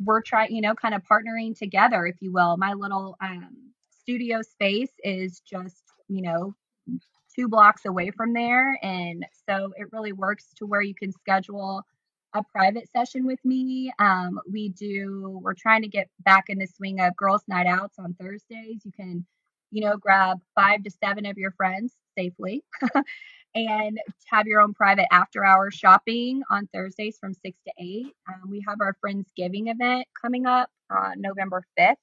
[0.00, 2.56] we're trying, you know, kind of partnering together, if you will.
[2.56, 3.72] My little um,
[4.08, 6.54] studio space is just, you know,
[7.36, 8.78] two blocks away from there.
[8.82, 11.82] And so it really works to where you can schedule
[12.34, 13.92] a private session with me.
[13.98, 17.98] Um, we do, we're trying to get back in the swing of girls' night outs
[17.98, 18.80] on Thursdays.
[18.82, 19.26] You can,
[19.70, 22.64] you know, grab five to seven of your friends safely
[23.54, 23.98] and
[24.30, 28.14] have your own private after hour shopping on Thursdays from six to eight.
[28.26, 31.96] Um, we have our Friendsgiving event coming up uh, November 5th,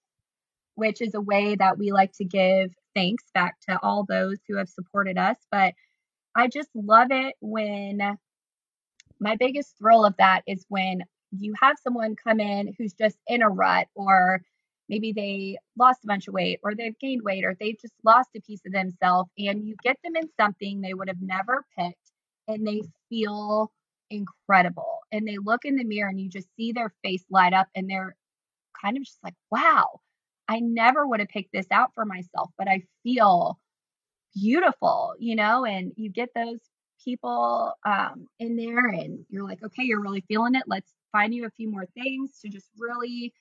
[0.76, 4.58] which is a way that we like to give thanks back to all those who
[4.58, 5.38] have supported us.
[5.52, 5.74] But
[6.36, 8.18] I just love it when
[9.20, 13.42] my biggest thrill of that is when you have someone come in who's just in
[13.42, 14.42] a rut or
[14.90, 18.30] maybe they lost a bunch of weight or they've gained weight or they've just lost
[18.36, 22.12] a piece of themselves and you get them in something they would have never picked
[22.48, 23.72] and they feel
[24.10, 27.68] incredible and they look in the mirror and you just see their face light up
[27.76, 28.16] and they're
[28.82, 30.00] kind of just like wow
[30.48, 33.60] i never would have picked this out for myself but i feel
[34.34, 36.60] beautiful you know and you get those
[37.06, 40.64] people um, in there and you're like, okay, you're really feeling it.
[40.68, 43.34] Let's find you a few more things to just really,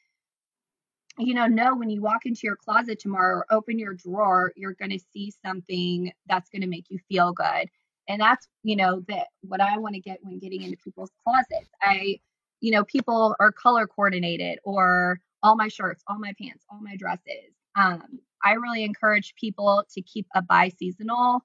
[1.19, 4.75] you know, know when you walk into your closet tomorrow or open your drawer, you're
[4.75, 7.69] going to see something that's going to make you feel good.
[8.07, 11.71] And that's, you know, that what I want to get when getting into people's closets.
[11.81, 12.19] I,
[12.61, 16.97] you know, people are color coordinated or all my shirts, all my pants, all my
[16.97, 17.55] dresses.
[17.77, 21.45] Um, I really encourage people to keep a bi seasonal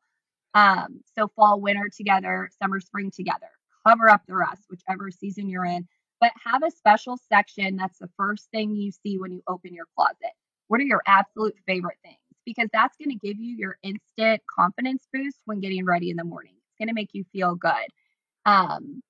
[0.54, 3.50] um, so fall, winter together, summer, spring together.
[3.88, 5.88] Cover up the rest, whichever season you're in.
[6.20, 9.86] But have a special section that's the first thing you see when you open your
[9.96, 10.34] closet.
[10.68, 12.18] What are your absolute favorite things?
[12.46, 16.24] Because that's going to give you your instant confidence boost when getting ready in the
[16.24, 16.56] morning.
[16.58, 17.72] It's going to make you feel good.
[18.46, 19.02] Um,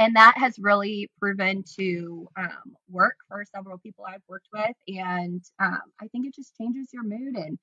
[0.00, 4.76] and that has really proven to um, work for several people I've worked with.
[4.88, 7.58] And um, I think it just changes your mood and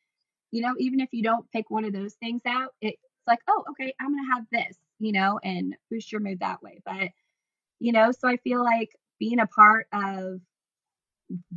[0.52, 3.66] you know, even if you don't pick one of those things out, it's like, oh,
[3.72, 6.80] okay, I'm going to have this, you know, and boost your mood that way.
[6.86, 7.10] But,
[7.80, 10.40] you know, so I feel like being a part of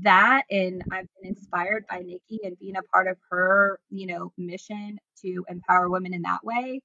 [0.03, 4.33] that and I've been inspired by Nikki and being a part of her, you know,
[4.39, 6.81] mission to empower women in that way.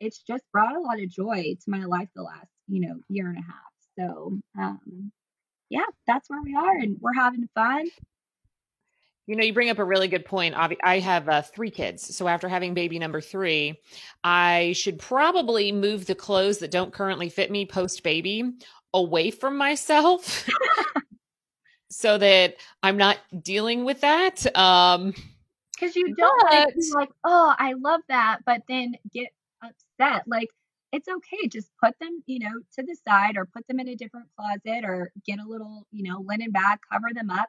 [0.00, 3.28] It's just brought a lot of joy to my life the last, you know, year
[3.28, 3.54] and a half.
[3.98, 5.12] So, um,
[5.68, 7.86] yeah, that's where we are and we're having fun.
[9.26, 10.54] You know, you bring up a really good point.
[10.56, 12.14] I have uh, three kids.
[12.14, 13.80] So after having baby number three,
[14.22, 18.52] I should probably move the clothes that don't currently fit me post baby
[18.94, 20.48] away from myself
[21.90, 22.54] so that
[22.84, 24.46] I'm not dealing with that.
[24.56, 25.12] Um,
[25.72, 29.28] because you don't but, like, oh, I love that, but then get
[29.60, 30.22] upset.
[30.26, 30.48] Like,
[30.96, 31.48] it's okay.
[31.48, 34.84] Just put them, you know, to the side or put them in a different closet
[34.84, 37.48] or get a little, you know, linen bag, cover them up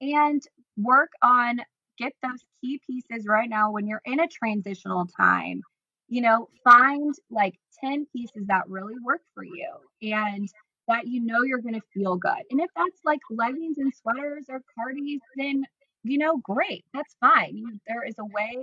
[0.00, 0.42] and
[0.76, 1.60] work on
[1.98, 5.62] get those key pieces right now when you're in a transitional time
[6.08, 9.70] you know find like 10 pieces that really work for you
[10.02, 10.48] and
[10.88, 14.46] that you know you're going to feel good and if that's like leggings and sweaters
[14.50, 15.62] or cardies then
[16.02, 18.56] you know great that's fine there is a way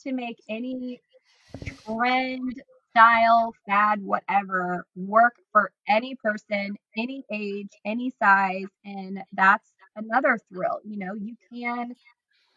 [0.00, 1.00] to make any
[1.86, 2.62] trend
[2.94, 10.80] style fad whatever work for any person any age any size and that's another thrill.
[10.84, 11.94] You know, you can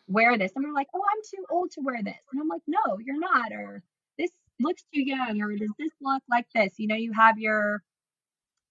[0.07, 0.51] wear this.
[0.55, 2.17] And we're like, oh, I'm too old to wear this.
[2.31, 3.51] And I'm like, no, you're not.
[3.51, 3.81] Or
[4.17, 5.41] this looks too young.
[5.41, 6.73] Or does this look like this?
[6.77, 7.81] You know, you have your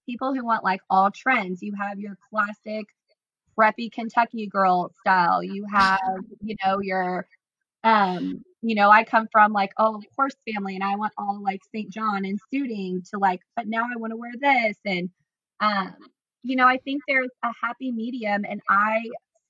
[0.07, 1.61] people who want like all trends.
[1.61, 2.85] You have your classic
[3.59, 5.43] preppy Kentucky girl style.
[5.43, 5.99] You have,
[6.41, 7.27] you know, your,
[7.85, 11.61] um, you know, I come from like, oh, horse family and I want all like
[11.73, 11.91] St.
[11.91, 14.77] John and suiting to like, but now I want to wear this.
[14.85, 15.11] And,
[15.61, 15.95] um,
[16.43, 18.45] you know, I think there's a happy medium.
[18.49, 19.01] And I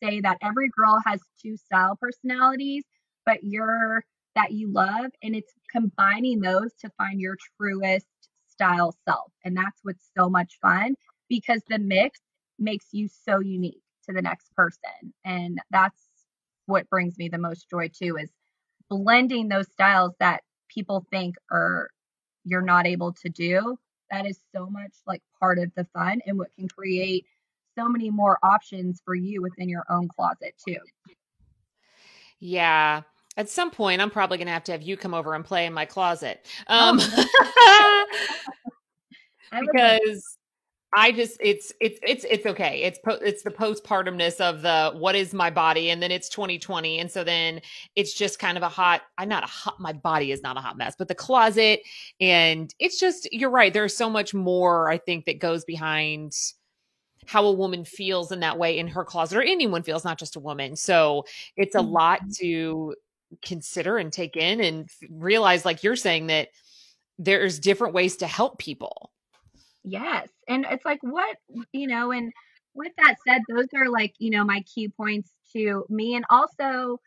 [0.03, 2.83] say that every girl has two style personalities,
[3.25, 4.03] but you're
[4.35, 5.11] that you love.
[5.23, 8.07] And it's combining those to find your truest
[8.49, 9.31] style self.
[9.45, 10.95] And that's what's so much fun
[11.29, 12.19] because the mix
[12.59, 15.13] makes you so unique to the next person.
[15.25, 15.99] And that's
[16.65, 18.31] what brings me the most joy too is
[18.89, 21.89] blending those styles that people think are
[22.43, 23.77] you're not able to do.
[24.11, 27.25] That is so much like part of the fun and what can create
[27.77, 30.77] so many more options for you within your own closet too.
[32.39, 33.01] Yeah.
[33.37, 35.65] At some point, I'm probably going to have to have you come over and play
[35.65, 36.45] in my closet.
[36.67, 36.97] Um,
[39.51, 40.37] because
[40.97, 42.81] I just it's it's it's it's okay.
[42.83, 46.99] It's po- it's the postpartumness of the what is my body, and then it's 2020,
[46.99, 47.59] and so then
[47.97, 49.01] it's just kind of a hot.
[49.17, 49.77] I'm not a hot.
[49.77, 51.81] My body is not a hot mess, but the closet,
[52.21, 53.73] and it's just you're right.
[53.73, 56.31] There's so much more I think that goes behind
[57.25, 60.37] how a woman feels in that way in her closet, or anyone feels, not just
[60.37, 60.77] a woman.
[60.77, 61.25] So
[61.57, 61.91] it's a mm-hmm.
[61.91, 62.95] lot to
[63.43, 66.49] consider and take in, and realize, like you're saying, that
[67.19, 69.11] there's different ways to help people
[69.85, 70.29] Yes.
[70.47, 71.37] And it's like, what,
[71.71, 72.31] you know, and
[72.73, 76.15] with that said, those are like, you know, my key points to me.
[76.15, 76.99] And also,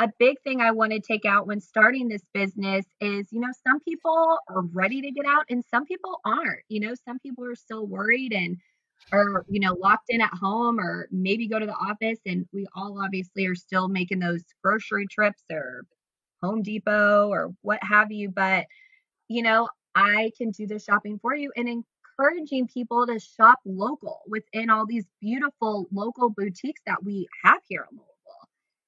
[0.00, 3.48] a big thing I want to take out when starting this business is, you know,
[3.66, 6.60] some people are ready to get out and some people aren't.
[6.68, 8.56] You know, some people are still worried and
[9.12, 12.20] are, you know, locked in at home or maybe go to the office.
[12.26, 15.82] And we all obviously are still making those grocery trips or
[16.42, 18.30] Home Depot or what have you.
[18.30, 18.66] But,
[19.26, 21.68] you know, I can do the shopping for you and
[22.18, 27.86] encouraging people to shop local within all these beautiful local boutiques that we have here
[27.90, 28.08] in Louisville.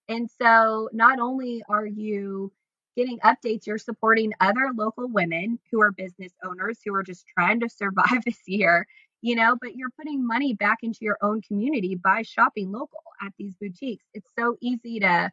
[0.09, 2.53] And so not only are you
[2.97, 7.61] getting updates, you're supporting other local women who are business owners who are just trying
[7.61, 8.87] to survive this year,
[9.23, 13.33] you know, but you're putting money back into your own community by shopping local at
[13.39, 14.05] these boutiques.
[14.13, 15.31] It's so easy to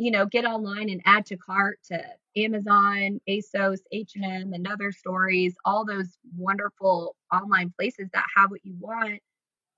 [0.00, 2.02] you know, get online and add to cart to
[2.34, 8.74] Amazon, ASOS, H&M, and other stories, all those wonderful online places that have what you
[8.80, 9.20] want.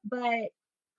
[0.04, 0.50] But,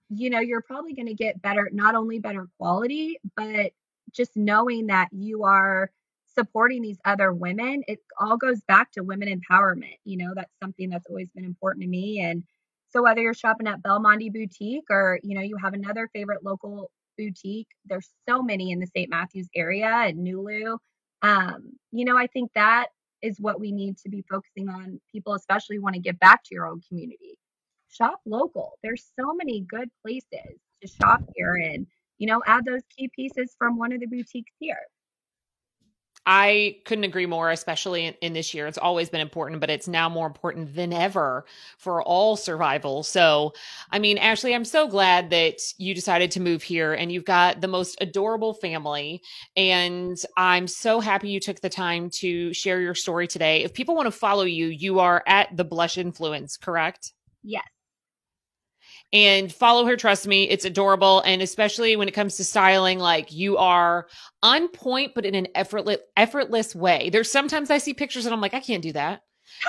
[0.09, 3.71] you know, you're probably going to get better, not only better quality, but
[4.11, 5.89] just knowing that you are
[6.25, 7.81] supporting these other women.
[7.87, 9.99] It all goes back to women empowerment.
[10.03, 12.19] You know, that's something that's always been important to me.
[12.19, 12.43] And
[12.89, 16.91] so whether you're shopping at Belmonte Boutique or, you know, you have another favorite local
[17.17, 17.67] boutique.
[17.85, 19.09] There's so many in the St.
[19.09, 20.77] Matthews area and Nulu.
[21.21, 22.87] Um, you know, I think that
[23.21, 24.99] is what we need to be focusing on.
[25.11, 27.37] People, especially, want to get back to your own community.
[27.89, 28.77] Shop local.
[28.83, 31.87] There's so many good places to shop here and,
[32.17, 34.81] you know, add those key pieces from one of the boutiques here.
[36.25, 38.65] I couldn't agree more, especially in, in, this year.
[38.67, 41.45] It's always been important, but it's now more important than ever
[41.77, 43.03] for all survival.
[43.03, 43.53] So,
[43.91, 47.59] I mean, Ashley, I'm so glad that you decided to move here and you've got
[47.59, 49.21] the most adorable family.
[49.57, 53.63] And I'm so happy you took the time to share your story today.
[53.63, 57.11] If people want to follow you, you are at the Blush Influence, correct?
[57.43, 57.63] Yes
[59.13, 61.21] and follow her trust me it's adorable.
[61.21, 64.07] And especially when it comes to styling like you are
[64.41, 67.09] on point but in an effortless effortless way.
[67.11, 69.21] There's sometimes i see pictures and i'm like i can't do that.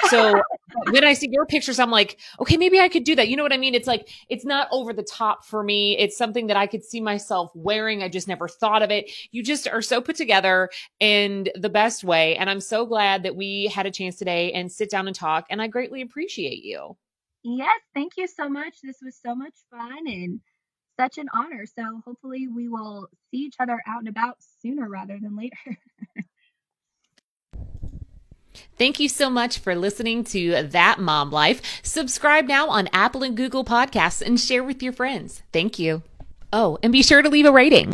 [0.08, 0.40] So
[0.90, 3.28] when i see your pictures i'm like okay maybe i could do that.
[3.28, 3.74] You know what i mean?
[3.74, 5.98] It's like it's not over the top for me.
[5.98, 8.02] It's something that i could see myself wearing.
[8.02, 9.10] I just never thought of it.
[9.30, 10.70] You just are so put together
[11.00, 12.36] in the best way.
[12.36, 15.44] And i'm so glad that we had a chance today and sit down and talk
[15.50, 16.96] and i greatly appreciate you
[17.44, 18.76] Yes, thank you so much.
[18.82, 20.40] This was so much fun and
[20.98, 21.66] such an honor.
[21.66, 25.56] So hopefully we will see each other out and about sooner rather than later.
[28.78, 31.80] Thank you so much for listening to That Mom Life.
[31.82, 35.42] Subscribe now on Apple and Google Podcasts and share with your friends.
[35.52, 36.02] Thank you.
[36.52, 37.92] Oh, and be sure to leave a rating.